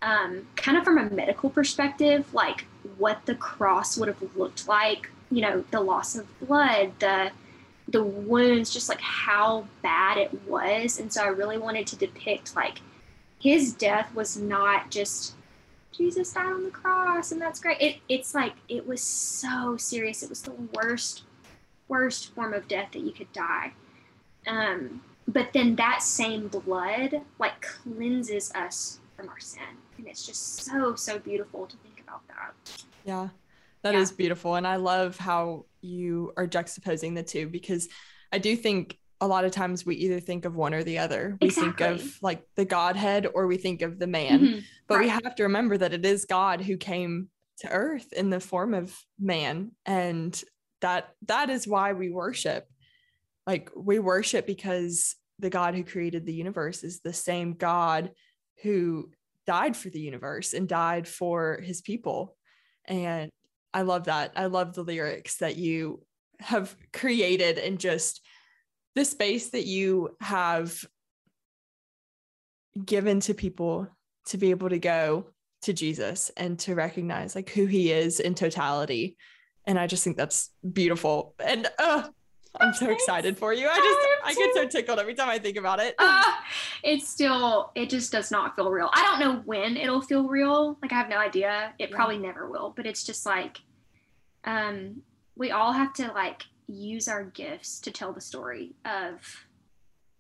um, 0.02 0.48
kind 0.56 0.78
of 0.78 0.84
from 0.84 0.98
a 0.98 1.10
medical 1.10 1.50
perspective, 1.50 2.34
like 2.34 2.66
what 2.98 3.26
the 3.26 3.36
cross 3.36 3.98
would 3.98 4.08
have 4.08 4.36
looked 4.36 4.68
like. 4.68 5.10
You 5.32 5.42
know, 5.42 5.64
the 5.72 5.82
loss 5.82 6.16
of 6.16 6.28
blood, 6.40 6.94
the 7.00 7.32
the 7.88 8.04
wounds, 8.04 8.72
just 8.72 8.90
like 8.90 9.02
how 9.02 9.68
bad 9.82 10.18
it 10.18 10.48
was. 10.48 11.00
And 11.00 11.12
so 11.12 11.24
I 11.24 11.28
really 11.28 11.58
wanted 11.58 11.88
to 11.88 11.96
depict 11.96 12.56
like 12.56 12.82
his 13.40 13.74
death 13.74 14.14
was 14.14 14.38
not 14.38 14.92
just 14.92 15.34
Jesus 15.92 16.34
died 16.34 16.46
on 16.46 16.64
the 16.64 16.70
cross 16.70 17.32
and 17.32 17.42
that's 17.42 17.60
great. 17.60 17.82
It, 17.82 17.98
it's 18.08 18.34
like 18.36 18.54
it 18.68 18.88
was 18.88 19.02
so 19.02 19.76
serious. 19.78 20.24
It 20.24 20.30
was 20.30 20.42
the 20.42 20.56
worst, 20.74 21.24
worst 21.88 22.34
form 22.34 22.54
of 22.54 22.68
death 22.68 22.92
that 22.94 23.02
you 23.02 23.12
could 23.12 23.32
die. 23.34 23.74
Um, 24.48 25.02
but 25.28 25.54
then 25.54 25.76
that 25.76 26.02
same 26.02 26.48
blood 26.48 27.22
like 27.38 27.62
cleanses 27.62 28.52
us 28.54 29.00
from 29.16 29.30
our 29.30 29.40
sin. 29.40 29.62
And 29.98 30.08
it's 30.08 30.26
just 30.26 30.64
so, 30.64 30.96
so 30.96 31.20
beautiful 31.20 31.68
to 31.68 31.78
think 31.78 32.02
about 32.02 32.28
that. 32.28 32.84
Yeah, 33.06 33.30
that 33.84 33.94
yeah. 33.94 34.00
is 34.00 34.12
beautiful. 34.12 34.56
And 34.56 34.66
I 34.66 34.78
love 34.78 35.18
how 35.18 35.66
you 35.82 36.34
are 36.38 36.48
juxtaposing 36.48 37.16
the 37.16 37.24
two 37.24 37.48
because 37.48 37.90
I 38.32 38.38
do 38.38 38.56
think 38.56 38.98
a 39.22 39.28
lot 39.28 39.46
of 39.46 39.52
times 39.52 39.86
we 39.86 39.96
either 39.96 40.20
think 40.20 40.46
of 40.46 40.56
one 40.56 40.74
or 40.74 40.84
the 40.84 41.00
other. 41.00 41.38
We 41.42 41.48
exactly. 41.48 41.88
think 41.88 42.02
of 42.02 42.20
like 42.22 42.44
the 42.56 42.66
Godhead 42.66 43.28
or 43.34 43.48
we 43.48 43.58
think 43.58 43.82
of 43.82 44.00
the 44.00 44.08
man. 44.08 44.40
Mm-hmm. 44.40 44.60
But 44.88 44.96
right. 44.96 45.04
we 45.04 45.10
have 45.10 45.36
to 45.36 45.44
remember 45.44 45.78
that 45.78 45.94
it 45.94 46.06
is 46.06 46.26
God 46.26 46.62
who 46.62 46.78
came 46.78 47.30
to 47.60 47.70
earth 47.70 48.14
in 48.14 48.30
the 48.30 48.40
form 48.40 48.74
of 48.74 48.98
man 49.20 49.72
and 49.86 50.42
that 50.82 51.10
that 51.28 51.50
is 51.50 51.68
why 51.68 51.94
we 51.94 52.10
worship. 52.10 52.68
Like 53.46 53.70
we 53.76 54.00
worship 54.00 54.48
because 54.48 55.16
the 55.40 55.50
God 55.50 55.76
who 55.76 55.84
created 55.84 56.26
the 56.26 56.34
universe 56.34 56.84
is 56.84 57.02
the 57.02 57.14
same 57.14 57.54
God 57.54 58.12
who 58.62 59.10
died 59.46 59.76
for 59.76 59.90
the 59.90 60.00
universe 60.00 60.54
and 60.54 60.68
died 60.68 61.08
for 61.08 61.60
his 61.62 61.82
people. 61.82 62.38
And 62.86 63.30
I 63.74 63.82
love 63.82 64.06
that. 64.06 64.34
I 64.36 64.46
love 64.46 64.74
the 64.74 64.84
lyrics 64.84 65.38
that 65.38 65.58
you 65.58 66.04
have 66.40 66.76
created 66.94 67.58
and 67.58 67.80
just 67.80 68.22
the 69.00 69.06
space 69.06 69.52
that 69.52 69.66
you 69.66 70.14
have 70.20 70.86
given 72.86 73.22
to 73.22 73.34
people 73.34 73.88
to 74.26 74.38
be 74.38 74.50
able 74.50 74.68
to 74.68 74.78
go 74.78 75.30
to 75.62 75.72
Jesus 75.72 76.32
and 76.36 76.60
to 76.60 76.76
recognize 76.76 77.34
like 77.34 77.50
who 77.50 77.66
he 77.66 77.94
is 77.94 78.20
in 78.20 78.36
totality. 78.36 79.16
And 79.66 79.80
I 79.80 79.88
just 79.88 80.04
think 80.04 80.18
that's 80.18 80.50
beautiful. 80.74 81.34
And 81.42 81.66
uh, 81.80 82.10
I'm 82.60 82.74
so 82.74 82.90
excited 82.90 83.38
for 83.38 83.54
you. 83.54 83.70
I 83.70 83.78
just 83.78 84.38
I, 84.38 84.46
get 84.46 84.54
so 84.54 84.68
tickled 84.68 85.00
every 85.00 85.14
time 85.14 85.30
I 85.30 85.40
think 85.40 85.56
about 85.56 85.80
it. 85.80 85.96
Uh, 85.98 86.22
it's 86.84 87.08
still 87.08 87.72
it 87.76 87.90
just 87.90 88.12
does 88.12 88.32
not 88.32 88.58
feel 88.58 88.70
real. 88.70 88.90
I 88.94 89.02
don't 89.04 89.22
know 89.22 89.42
when 89.46 89.78
it'll 89.78 90.02
feel 90.02 90.28
real. 90.28 90.78
Like 90.82 90.92
I 90.92 90.96
have 90.96 91.08
no 91.08 91.20
idea. 91.20 91.74
It 91.80 91.90
yeah. 91.90 91.96
probably 91.96 92.18
never 92.18 92.50
will, 92.50 92.74
but 92.76 92.86
it's 92.86 93.06
just 93.06 93.26
like 93.26 93.60
um 94.44 95.04
we 95.38 95.52
all 95.52 95.72
have 95.72 95.94
to 95.94 96.12
like 96.12 96.44
use 96.70 97.08
our 97.08 97.24
gifts 97.24 97.80
to 97.82 97.92
tell 97.92 98.14
the 98.14 98.22
story 98.22 98.76
of 98.86 99.46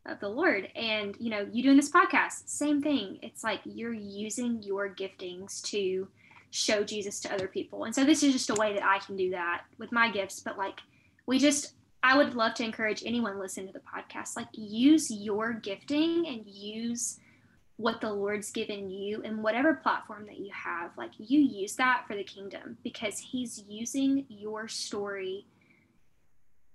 of 0.05 0.19
the 0.19 0.29
Lord. 0.29 0.69
And 0.75 1.15
you 1.19 1.29
know, 1.29 1.47
you 1.51 1.63
doing 1.63 1.77
this 1.77 1.91
podcast, 1.91 2.47
same 2.47 2.81
thing. 2.81 3.19
It's 3.21 3.43
like 3.43 3.61
you're 3.63 3.93
using 3.93 4.63
your 4.63 4.89
giftings 4.89 5.61
to 5.63 6.07
show 6.51 6.83
Jesus 6.83 7.19
to 7.21 7.33
other 7.33 7.47
people. 7.47 7.83
And 7.83 7.93
so 7.93 8.03
this 8.03 8.23
is 8.23 8.33
just 8.33 8.49
a 8.49 8.55
way 8.55 8.73
that 8.73 8.83
I 8.83 8.99
can 8.99 9.15
do 9.15 9.29
that 9.31 9.65
with 9.77 9.91
my 9.91 10.09
gifts, 10.09 10.39
but 10.39 10.57
like 10.57 10.79
we 11.25 11.39
just 11.39 11.73
I 12.01 12.15
would 12.17 12.33
love 12.33 12.53
to 12.55 12.63
encourage 12.63 13.03
anyone 13.05 13.39
listening 13.39 13.67
to 13.67 13.73
the 13.73 13.79
podcast 13.79 14.35
like 14.35 14.47
use 14.53 15.11
your 15.11 15.53
gifting 15.53 16.25
and 16.27 16.45
use 16.45 17.19
what 17.75 18.01
the 18.01 18.11
Lord's 18.11 18.51
given 18.51 18.89
you 18.89 19.21
and 19.23 19.41
whatever 19.41 19.75
platform 19.75 20.25
that 20.25 20.37
you 20.37 20.51
have, 20.51 20.91
like 20.97 21.11
you 21.17 21.39
use 21.39 21.77
that 21.77 22.03
for 22.07 22.15
the 22.15 22.23
kingdom 22.25 22.77
because 22.83 23.19
he's 23.19 23.63
using 23.69 24.25
your 24.27 24.67
story 24.67 25.45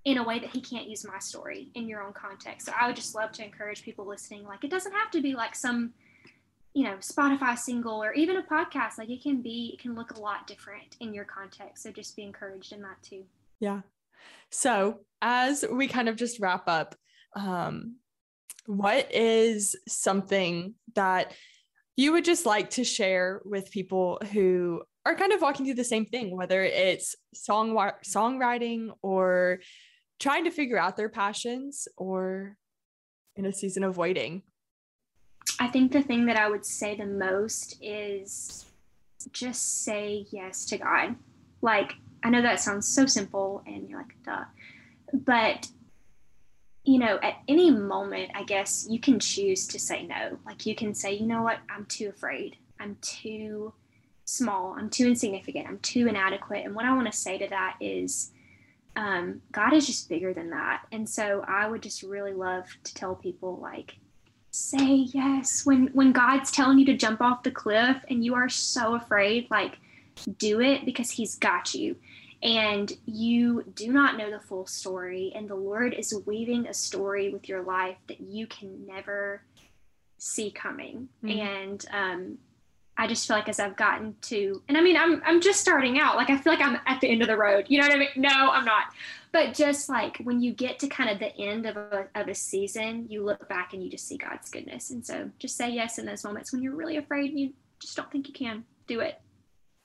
in 0.04 0.18
a 0.18 0.24
way 0.24 0.38
that 0.38 0.50
he 0.50 0.60
can't 0.60 0.88
use 0.88 1.06
my 1.06 1.18
story 1.18 1.70
in 1.74 1.88
your 1.88 2.02
own 2.02 2.12
context. 2.12 2.66
So 2.66 2.72
I 2.78 2.86
would 2.86 2.96
just 2.96 3.14
love 3.14 3.32
to 3.32 3.44
encourage 3.44 3.82
people 3.82 4.06
listening. 4.06 4.44
Like 4.44 4.62
it 4.62 4.70
doesn't 4.70 4.92
have 4.92 5.10
to 5.12 5.22
be 5.22 5.34
like 5.34 5.54
some, 5.54 5.94
you 6.74 6.84
know, 6.84 6.96
Spotify 6.96 7.56
single 7.56 8.02
or 8.02 8.12
even 8.12 8.36
a 8.36 8.42
podcast. 8.42 8.98
Like 8.98 9.08
it 9.08 9.22
can 9.22 9.40
be, 9.40 9.70
it 9.72 9.80
can 9.80 9.94
look 9.94 10.12
a 10.12 10.20
lot 10.20 10.46
different 10.46 10.96
in 11.00 11.14
your 11.14 11.24
context. 11.24 11.82
So 11.82 11.90
just 11.90 12.16
be 12.16 12.22
encouraged 12.22 12.72
in 12.72 12.82
that 12.82 13.02
too. 13.02 13.24
Yeah. 13.60 13.80
So 14.50 15.00
as 15.22 15.64
we 15.70 15.88
kind 15.88 16.08
of 16.08 16.16
just 16.16 16.38
wrap 16.38 16.68
up, 16.68 16.94
um, 17.34 17.96
what 18.66 19.12
is 19.12 19.76
something 19.88 20.74
that 20.94 21.32
you 21.96 22.12
would 22.12 22.24
just 22.24 22.44
like 22.44 22.70
to 22.70 22.84
share 22.84 23.40
with 23.44 23.70
people 23.70 24.20
who 24.32 24.82
are 25.06 25.14
kind 25.14 25.32
of 25.32 25.42
walking 25.42 25.66
through 25.66 25.74
the 25.74 25.84
same 25.84 26.06
thing, 26.06 26.36
whether 26.36 26.62
it's 26.62 27.14
song 27.34 27.76
songwriting 28.04 28.88
or 29.02 29.60
trying 30.18 30.44
to 30.44 30.50
figure 30.50 30.79
out 30.79 30.96
their 30.96 31.09
passions 31.09 31.88
or 31.96 32.57
in 33.37 33.46
a 33.46 33.53
season 33.53 33.85
of 33.85 33.96
waiting? 33.96 34.42
I 35.61 35.68
think 35.68 35.92
the 35.92 36.03
thing 36.03 36.27
that 36.27 36.37
I 36.37 36.48
would 36.48 36.64
say 36.64 36.96
the 36.96 37.07
most 37.07 37.77
is 37.83 38.66
just 39.33 39.85
say 39.85 40.27
yes 40.31 40.64
to 40.66 40.79
God. 40.79 41.16
Like, 41.62 41.94
I 42.22 42.31
know 42.31 42.42
that 42.42 42.61
sounds 42.61 42.88
so 42.88 43.07
simple 43.07 43.62
and 43.66 43.88
you're 43.88 43.98
like, 43.98 44.14
duh. 44.24 44.44
But, 45.12 45.68
you 46.85 46.98
know, 46.98 47.18
at 47.22 47.37
any 47.46 47.70
moment, 47.70 48.33
I 48.35 48.44
guess 48.44 48.87
you 48.88 48.98
can 48.98 49.20
choose 49.20 49.66
to 49.68 49.79
say 49.79 50.07
no. 50.07 50.38
Like, 50.44 50.66
you 50.66 50.74
can 50.74 50.94
say, 50.94 51.14
you 51.14 51.27
know 51.27 51.42
what, 51.42 51.59
I'm 51.70 51.87
too 51.87 52.09
afraid. 52.09 52.57
I'm 52.81 52.96
too 53.00 53.72
small. 54.24 54.74
I'm 54.77 54.90
too 54.90 55.09
insignificant. 55.09 55.68
I'm 55.68 55.79
too 55.79 56.09
inadequate. 56.09 56.64
And 56.64 56.74
what 56.74 56.85
I 56.85 56.94
want 56.94 57.11
to 57.11 57.16
say 57.16 57.38
to 57.38 57.48
that 57.48 57.77
is, 57.81 58.33
um, 58.96 59.42
God 59.52 59.72
is 59.72 59.87
just 59.87 60.09
bigger 60.09 60.33
than 60.33 60.50
that. 60.50 60.83
And 60.92 61.09
so 61.09 61.44
I 61.46 61.66
would 61.66 61.83
just 61.83 62.02
really 62.02 62.33
love 62.33 62.66
to 62.85 62.94
tell 62.94 63.14
people 63.14 63.59
like, 63.61 63.96
say 64.50 65.09
yes 65.12 65.66
when 65.66 65.88
when 65.88 66.12
God's 66.12 66.52
telling 66.52 66.78
you 66.78 66.87
to 66.87 66.96
jump 66.96 67.20
off 67.20 67.42
the 67.42 67.50
cliff 67.50 67.96
and 68.09 68.24
you 68.24 68.37
are 68.37 68.48
so 68.48 68.94
afraid, 68.94 69.50
like 69.50 69.78
do 70.38 70.61
it 70.61 70.85
because 70.85 71.11
He's 71.11 71.35
got 71.35 71.74
you. 71.74 71.96
And 72.42 72.92
you 73.07 73.64
do 73.74 73.90
not 73.90 74.18
know 74.18 74.30
the 74.30 74.38
full 74.38 74.66
story, 74.66 75.33
and 75.35 75.48
the 75.48 75.54
Lord 75.54 75.94
is 75.94 76.14
weaving 76.26 76.66
a 76.66 76.74
story 76.74 77.30
with 77.30 77.48
your 77.48 77.62
life 77.62 77.96
that 78.09 78.20
you 78.20 78.46
can 78.46 78.87
never 78.87 79.42
see 80.18 80.50
coming. 80.50 81.09
Mm-hmm. 81.24 81.40
And 81.40 81.87
um, 81.90 82.38
I 82.96 83.07
just 83.07 83.26
feel 83.26 83.37
like 83.37 83.48
as 83.48 83.59
I've 83.59 83.76
gotten 83.76 84.14
to, 84.22 84.62
and 84.68 84.78
I 84.78 84.80
mean, 84.80 84.96
I'm 84.96 85.20
I'm 85.24 85.40
just 85.40 85.61
starting 85.61 85.98
out. 85.98 86.16
Like 86.16 86.30
I 86.30 86.37
feel 86.37 86.52
like 86.52 86.64
I'm 86.64 86.78
at 86.87 87.00
the 87.00 87.09
end 87.09 87.22
of 87.22 87.28
the 87.28 87.37
road. 87.37 87.66
You 87.68 87.80
know 87.80 87.88
what 87.88 87.96
I 87.96 87.98
mean? 87.98 88.09
No, 88.16 88.30
I'm 88.30 88.64
not. 88.64 88.85
But 89.33 89.52
just 89.52 89.88
like 89.88 90.18
when 90.18 90.40
you 90.40 90.52
get 90.52 90.78
to 90.78 90.88
kind 90.88 91.11
of 91.11 91.18
the 91.18 91.37
end 91.37 91.66
of 91.66 91.76
a 91.76 92.07
of 92.14 92.28
a 92.28 92.35
season, 92.35 93.07
you 93.09 93.24
look 93.24 93.48
back 93.48 93.72
and 93.72 93.83
you 93.83 93.90
just 93.90 94.07
see 94.07 94.16
God's 94.16 94.48
goodness. 94.48 94.90
And 94.90 95.04
so 95.04 95.28
just 95.38 95.57
say 95.57 95.70
yes 95.70 95.98
in 95.98 96.07
those 96.07 96.22
moments 96.22 96.52
when 96.52 96.62
you're 96.62 96.76
really 96.76 96.96
afraid 96.98 97.30
and 97.30 97.40
you 97.40 97.52
just 97.80 97.96
don't 97.96 98.11
think 98.12 98.28
you 98.28 98.35
can. 98.35 98.64
Do 98.87 99.00
it. 99.00 99.20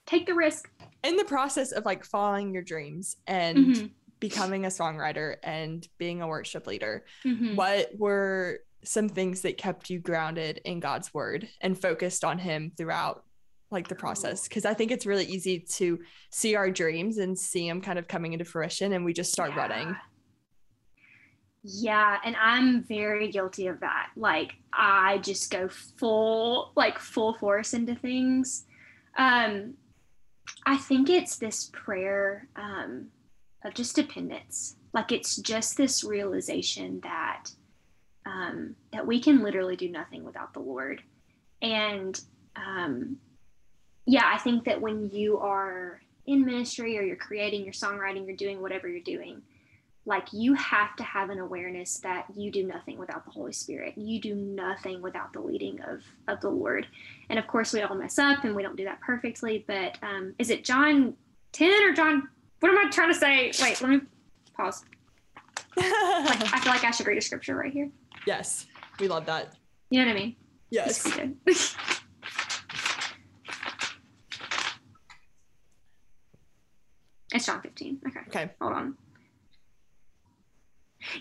Take 0.06 0.26
the 0.26 0.34
risk. 0.34 0.70
In 1.02 1.16
the 1.16 1.24
process 1.24 1.72
of 1.72 1.84
like 1.84 2.04
following 2.04 2.52
your 2.52 2.62
dreams 2.62 3.16
and 3.26 3.58
mm-hmm. 3.58 3.86
becoming 4.20 4.66
a 4.66 4.68
songwriter 4.68 5.36
and 5.42 5.86
being 5.98 6.22
a 6.22 6.28
worship 6.28 6.66
leader, 6.66 7.04
mm-hmm. 7.24 7.56
what 7.56 7.90
were 7.96 8.60
some 8.82 9.08
things 9.08 9.42
that 9.42 9.58
kept 9.58 9.90
you 9.90 9.98
grounded 9.98 10.60
in 10.64 10.80
God's 10.80 11.12
word 11.12 11.48
and 11.60 11.80
focused 11.80 12.24
on 12.24 12.38
him 12.38 12.72
throughout 12.76 13.24
like 13.70 13.88
the 13.88 13.94
process 13.94 14.48
because 14.48 14.64
I 14.64 14.74
think 14.74 14.90
it's 14.90 15.06
really 15.06 15.24
easy 15.24 15.60
to 15.60 16.00
see 16.30 16.56
our 16.56 16.70
dreams 16.70 17.18
and 17.18 17.38
see 17.38 17.68
them 17.68 17.80
kind 17.80 17.98
of 17.98 18.08
coming 18.08 18.32
into 18.32 18.44
fruition 18.44 18.92
and 18.92 19.04
we 19.04 19.12
just 19.12 19.32
start 19.32 19.50
yeah. 19.50 19.56
running. 19.56 19.96
Yeah, 21.62 22.16
and 22.24 22.34
I'm 22.40 22.84
very 22.84 23.30
guilty 23.30 23.66
of 23.66 23.80
that. 23.80 24.08
Like 24.16 24.52
I 24.72 25.18
just 25.18 25.50
go 25.50 25.68
full 25.68 26.72
like 26.74 26.98
full 26.98 27.34
force 27.34 27.74
into 27.74 27.94
things. 27.94 28.64
Um 29.16 29.74
I 30.66 30.76
think 30.76 31.08
it's 31.08 31.36
this 31.36 31.70
prayer 31.72 32.48
um 32.56 33.08
of 33.64 33.74
just 33.74 33.94
dependence. 33.94 34.76
like 34.92 35.12
it's 35.12 35.36
just 35.36 35.76
this 35.76 36.02
realization 36.02 36.98
that 37.02 37.50
um, 38.26 38.76
that 38.92 39.06
we 39.06 39.20
can 39.20 39.42
literally 39.42 39.76
do 39.76 39.88
nothing 39.88 40.24
without 40.24 40.52
the 40.52 40.60
Lord. 40.60 41.02
And 41.62 42.20
um, 42.56 43.18
yeah, 44.06 44.30
I 44.32 44.38
think 44.38 44.64
that 44.64 44.80
when 44.80 45.10
you 45.10 45.38
are 45.38 46.00
in 46.26 46.44
ministry 46.44 46.98
or 46.98 47.02
you're 47.02 47.16
creating, 47.16 47.64
you're 47.64 47.72
songwriting, 47.72 48.26
you're 48.26 48.36
doing 48.36 48.60
whatever 48.60 48.88
you're 48.88 49.00
doing, 49.00 49.42
like 50.06 50.32
you 50.32 50.54
have 50.54 50.96
to 50.96 51.02
have 51.04 51.30
an 51.30 51.38
awareness 51.38 51.98
that 51.98 52.26
you 52.34 52.50
do 52.50 52.66
nothing 52.66 52.98
without 52.98 53.24
the 53.24 53.30
Holy 53.30 53.52
Spirit. 53.52 53.94
You 53.96 54.20
do 54.20 54.34
nothing 54.34 55.02
without 55.02 55.32
the 55.32 55.40
leading 55.40 55.80
of 55.82 56.02
of 56.26 56.40
the 56.40 56.48
Lord. 56.48 56.86
And 57.28 57.38
of 57.38 57.46
course, 57.46 57.72
we 57.72 57.82
all 57.82 57.94
mess 57.94 58.18
up 58.18 58.44
and 58.44 58.56
we 58.56 58.62
don't 58.62 58.76
do 58.76 58.84
that 58.84 59.00
perfectly. 59.00 59.64
But 59.66 59.98
um, 60.02 60.34
is 60.38 60.50
it 60.50 60.64
John 60.64 61.14
ten 61.52 61.82
or 61.82 61.92
John? 61.92 62.28
What 62.60 62.72
am 62.72 62.78
I 62.78 62.90
trying 62.90 63.12
to 63.12 63.18
say? 63.18 63.52
Wait, 63.60 63.80
let 63.80 63.90
me 63.90 64.00
pause. 64.56 64.84
like, 65.76 65.86
I 65.86 66.60
feel 66.60 66.72
like 66.72 66.84
I 66.84 66.90
should 66.90 67.06
read 67.06 67.18
a 67.18 67.22
scripture 67.22 67.54
right 67.54 67.72
here. 67.72 67.90
Yes, 68.26 68.66
we 68.98 69.08
love 69.08 69.26
that. 69.26 69.54
You 69.90 70.00
know 70.00 70.06
what 70.06 70.16
I 70.16 70.20
mean? 70.20 70.36
Yes. 70.70 71.06
it's 77.32 77.46
John 77.46 77.60
15. 77.62 78.00
Okay. 78.06 78.20
Okay. 78.28 78.50
Hold 78.60 78.72
on. 78.74 78.96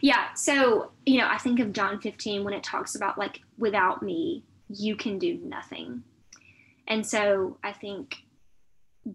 Yeah. 0.01 0.33
So, 0.33 0.91
you 1.05 1.19
know, 1.19 1.27
I 1.27 1.37
think 1.37 1.59
of 1.59 1.73
John 1.73 1.99
15 1.99 2.43
when 2.43 2.53
it 2.53 2.63
talks 2.63 2.95
about 2.95 3.17
like, 3.17 3.39
without 3.57 4.03
me, 4.03 4.43
you 4.67 4.95
can 4.95 5.17
do 5.17 5.39
nothing. 5.43 6.03
And 6.87 7.05
so 7.05 7.57
I 7.63 7.71
think 7.71 8.17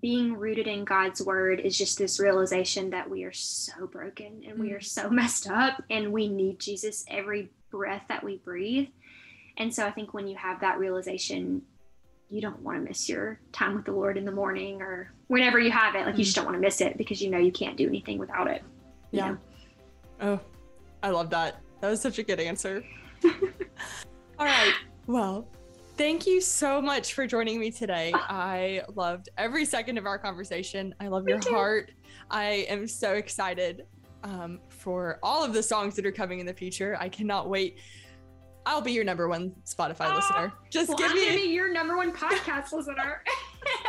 being 0.01 0.37
rooted 0.37 0.67
in 0.67 0.85
God's 0.85 1.23
word 1.23 1.61
is 1.61 1.77
just 1.77 1.99
this 1.99 2.19
realization 2.19 2.91
that 2.91 3.09
we 3.09 3.25
are 3.25 3.33
so 3.33 3.87
broken 3.87 4.43
and 4.47 4.59
we 4.59 4.73
are 4.73 4.81
mm. 4.81 4.85
so 4.85 5.11
messed 5.11 5.49
up 5.49 5.83
and 5.91 6.13
we 6.13 6.29
need 6.29 6.59
Jesus 6.59 7.05
every 7.09 7.51
breath 7.71 8.05
that 8.09 8.25
we 8.25 8.39
breathe. 8.39 8.89
And 9.57 9.73
so 9.73 9.87
I 9.87 9.91
think 9.91 10.15
when 10.15 10.27
you 10.27 10.37
have 10.37 10.61
that 10.61 10.79
realization, 10.79 11.63
you 12.31 12.41
don't 12.41 12.61
want 12.61 12.79
to 12.79 12.89
miss 12.89 13.09
your 13.09 13.39
time 13.53 13.77
with 13.77 13.85
the 13.85 13.93
Lord 13.93 14.17
in 14.17 14.25
the 14.25 14.33
morning 14.33 14.83
or 14.83 15.13
whenever 15.29 15.61
you 15.61 15.71
have 15.71 15.95
it. 15.95 16.07
Like 16.07 16.19
you 16.19 16.25
just 16.25 16.33
mm. 16.33 16.41
don't 16.41 16.47
want 16.47 16.57
to 16.57 16.61
miss 16.61 16.81
it 16.81 16.97
because 16.97 17.23
you 17.23 17.31
know 17.31 17.39
you 17.39 17.53
can't 17.53 17.77
do 17.77 17.87
anything 17.87 18.19
without 18.19 18.49
it. 18.49 18.63
Yeah. 19.11 19.31
Know? 19.31 19.39
Oh, 20.21 20.41
I 21.03 21.11
love 21.11 21.31
that. 21.31 21.61
That 21.81 21.91
was 21.91 22.01
such 22.01 22.19
a 22.19 22.23
good 22.23 22.41
answer. 22.41 22.83
All 23.25 24.47
right. 24.47 24.73
Well, 25.07 25.47
thank 25.97 26.27
you 26.27 26.41
so 26.41 26.81
much 26.83 27.15
for 27.15 27.27
joining 27.27 27.61
me 27.61 27.71
today. 27.71 28.13
I 28.15 28.83
loved 28.95 29.29
every 29.39 29.65
second 29.65 29.99
of 29.99 30.07
our 30.07 30.19
conversation. 30.19 30.95
I 31.01 31.09
love 31.09 31.29
your 31.29 31.41
heart. 31.51 31.93
I 32.31 32.67
am 32.69 32.87
so 32.87 33.15
excited 33.15 33.87
um, 34.25 34.61
for 34.69 35.19
all 35.23 35.45
of 35.45 35.53
the 35.53 35.63
songs 35.63 35.95
that 35.97 36.07
are 36.07 36.13
coming 36.13 36.41
in 36.41 36.47
the 36.47 36.55
future. 36.55 36.97
I 36.99 37.09
cannot 37.09 37.49
wait. 37.49 37.79
I'll 38.67 38.81
be 38.81 38.93
your 38.93 39.05
number 39.05 39.29
one 39.29 39.53
Spotify 39.65 40.11
uh, 40.11 40.17
listener. 40.17 40.53
Just 40.71 40.89
well, 40.89 40.99
give 40.99 41.11
I'm 41.11 41.17
me 41.17 41.53
your 41.53 41.73
number 41.73 41.97
one 41.97 42.13
podcast 42.13 42.73
listener. 42.73 43.23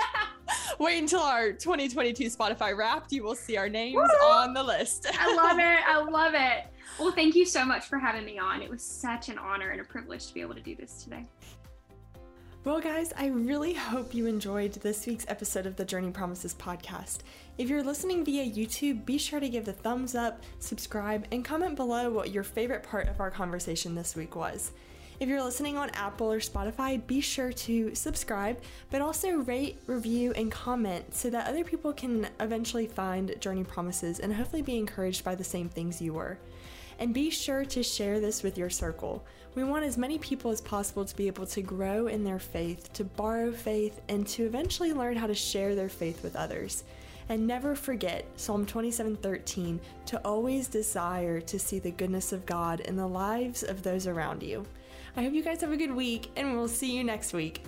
wait 0.79 0.99
until 0.99 1.21
our 1.21 1.53
2022 1.53 2.25
Spotify 2.25 2.75
wrapped. 2.75 3.11
You 3.13 3.23
will 3.23 3.35
see 3.35 3.57
our 3.57 3.69
names 3.69 3.95
Woo! 3.95 4.27
on 4.27 4.53
the 4.53 4.61
list. 4.63 5.07
I 5.17 5.33
love 5.33 5.59
it. 5.59 5.63
I 5.87 6.01
love 6.09 6.33
it. 6.35 6.67
Well, 6.99 7.13
thank 7.13 7.35
you 7.35 7.45
so 7.45 7.65
much 7.65 7.85
for 7.85 7.97
having 7.97 8.25
me 8.25 8.37
on. 8.37 8.61
It 8.61 8.69
was 8.69 8.83
such 8.83 9.29
an 9.29 9.37
honor 9.37 9.71
and 9.71 9.81
a 9.81 9.83
privilege 9.85 10.27
to 10.27 10.33
be 10.33 10.41
able 10.41 10.55
to 10.55 10.61
do 10.61 10.75
this 10.75 11.03
today. 11.03 11.25
Well, 12.65 12.79
guys, 12.79 13.13
I 13.15 13.27
really 13.27 13.75
hope 13.75 14.15
you 14.15 14.25
enjoyed 14.25 14.73
this 14.73 15.05
week's 15.05 15.27
episode 15.27 15.67
of 15.67 15.75
the 15.75 15.85
Journey 15.85 16.09
Promises 16.09 16.55
podcast. 16.55 17.19
If 17.59 17.69
you're 17.69 17.83
listening 17.83 18.25
via 18.25 18.43
YouTube, 18.43 19.05
be 19.05 19.19
sure 19.19 19.39
to 19.39 19.47
give 19.47 19.65
the 19.65 19.71
thumbs 19.71 20.15
up, 20.15 20.41
subscribe, 20.57 21.27
and 21.31 21.45
comment 21.45 21.75
below 21.75 22.09
what 22.09 22.31
your 22.31 22.41
favorite 22.41 22.81
part 22.81 23.07
of 23.07 23.19
our 23.19 23.29
conversation 23.29 23.93
this 23.93 24.15
week 24.15 24.35
was. 24.35 24.71
If 25.19 25.29
you're 25.29 25.43
listening 25.43 25.77
on 25.77 25.91
Apple 25.91 26.31
or 26.31 26.39
Spotify, 26.39 27.05
be 27.05 27.21
sure 27.21 27.53
to 27.53 27.93
subscribe, 27.93 28.59
but 28.89 28.99
also 28.99 29.33
rate, 29.33 29.77
review, 29.85 30.31
and 30.31 30.51
comment 30.51 31.13
so 31.13 31.29
that 31.29 31.47
other 31.47 31.63
people 31.63 31.93
can 31.93 32.27
eventually 32.39 32.87
find 32.87 33.39
Journey 33.39 33.63
Promises 33.63 34.19
and 34.19 34.33
hopefully 34.33 34.63
be 34.63 34.79
encouraged 34.79 35.23
by 35.23 35.35
the 35.35 35.43
same 35.43 35.69
things 35.69 36.01
you 36.01 36.13
were. 36.13 36.39
And 36.99 37.13
be 37.13 37.29
sure 37.29 37.65
to 37.65 37.83
share 37.83 38.19
this 38.19 38.41
with 38.43 38.57
your 38.57 38.69
circle. 38.69 39.25
We 39.53 39.63
want 39.63 39.85
as 39.85 39.97
many 39.97 40.17
people 40.17 40.51
as 40.51 40.61
possible 40.61 41.05
to 41.05 41.15
be 41.15 41.27
able 41.27 41.45
to 41.47 41.61
grow 41.61 42.07
in 42.07 42.23
their 42.23 42.39
faith, 42.39 42.91
to 42.93 43.03
borrow 43.03 43.51
faith, 43.51 44.01
and 44.09 44.27
to 44.27 44.45
eventually 44.45 44.93
learn 44.93 45.15
how 45.15 45.27
to 45.27 45.35
share 45.35 45.75
their 45.75 45.89
faith 45.89 46.23
with 46.23 46.35
others. 46.35 46.83
And 47.27 47.47
never 47.47 47.75
forget 47.75 48.25
Psalm 48.35 48.65
27:13 48.65 49.79
to 50.07 50.21
always 50.25 50.67
desire 50.67 51.41
to 51.41 51.57
see 51.57 51.79
the 51.79 51.91
goodness 51.91 52.31
of 52.31 52.45
God 52.45 52.81
in 52.81 52.95
the 52.95 53.07
lives 53.07 53.63
of 53.63 53.81
those 53.81 54.07
around 54.07 54.43
you. 54.43 54.65
I 55.17 55.23
hope 55.23 55.33
you 55.33 55.43
guys 55.43 55.61
have 55.61 55.71
a 55.71 55.77
good 55.77 55.95
week, 55.95 56.29
and 56.35 56.55
we'll 56.55 56.67
see 56.67 56.95
you 56.95 57.03
next 57.03 57.33
week. 57.33 57.63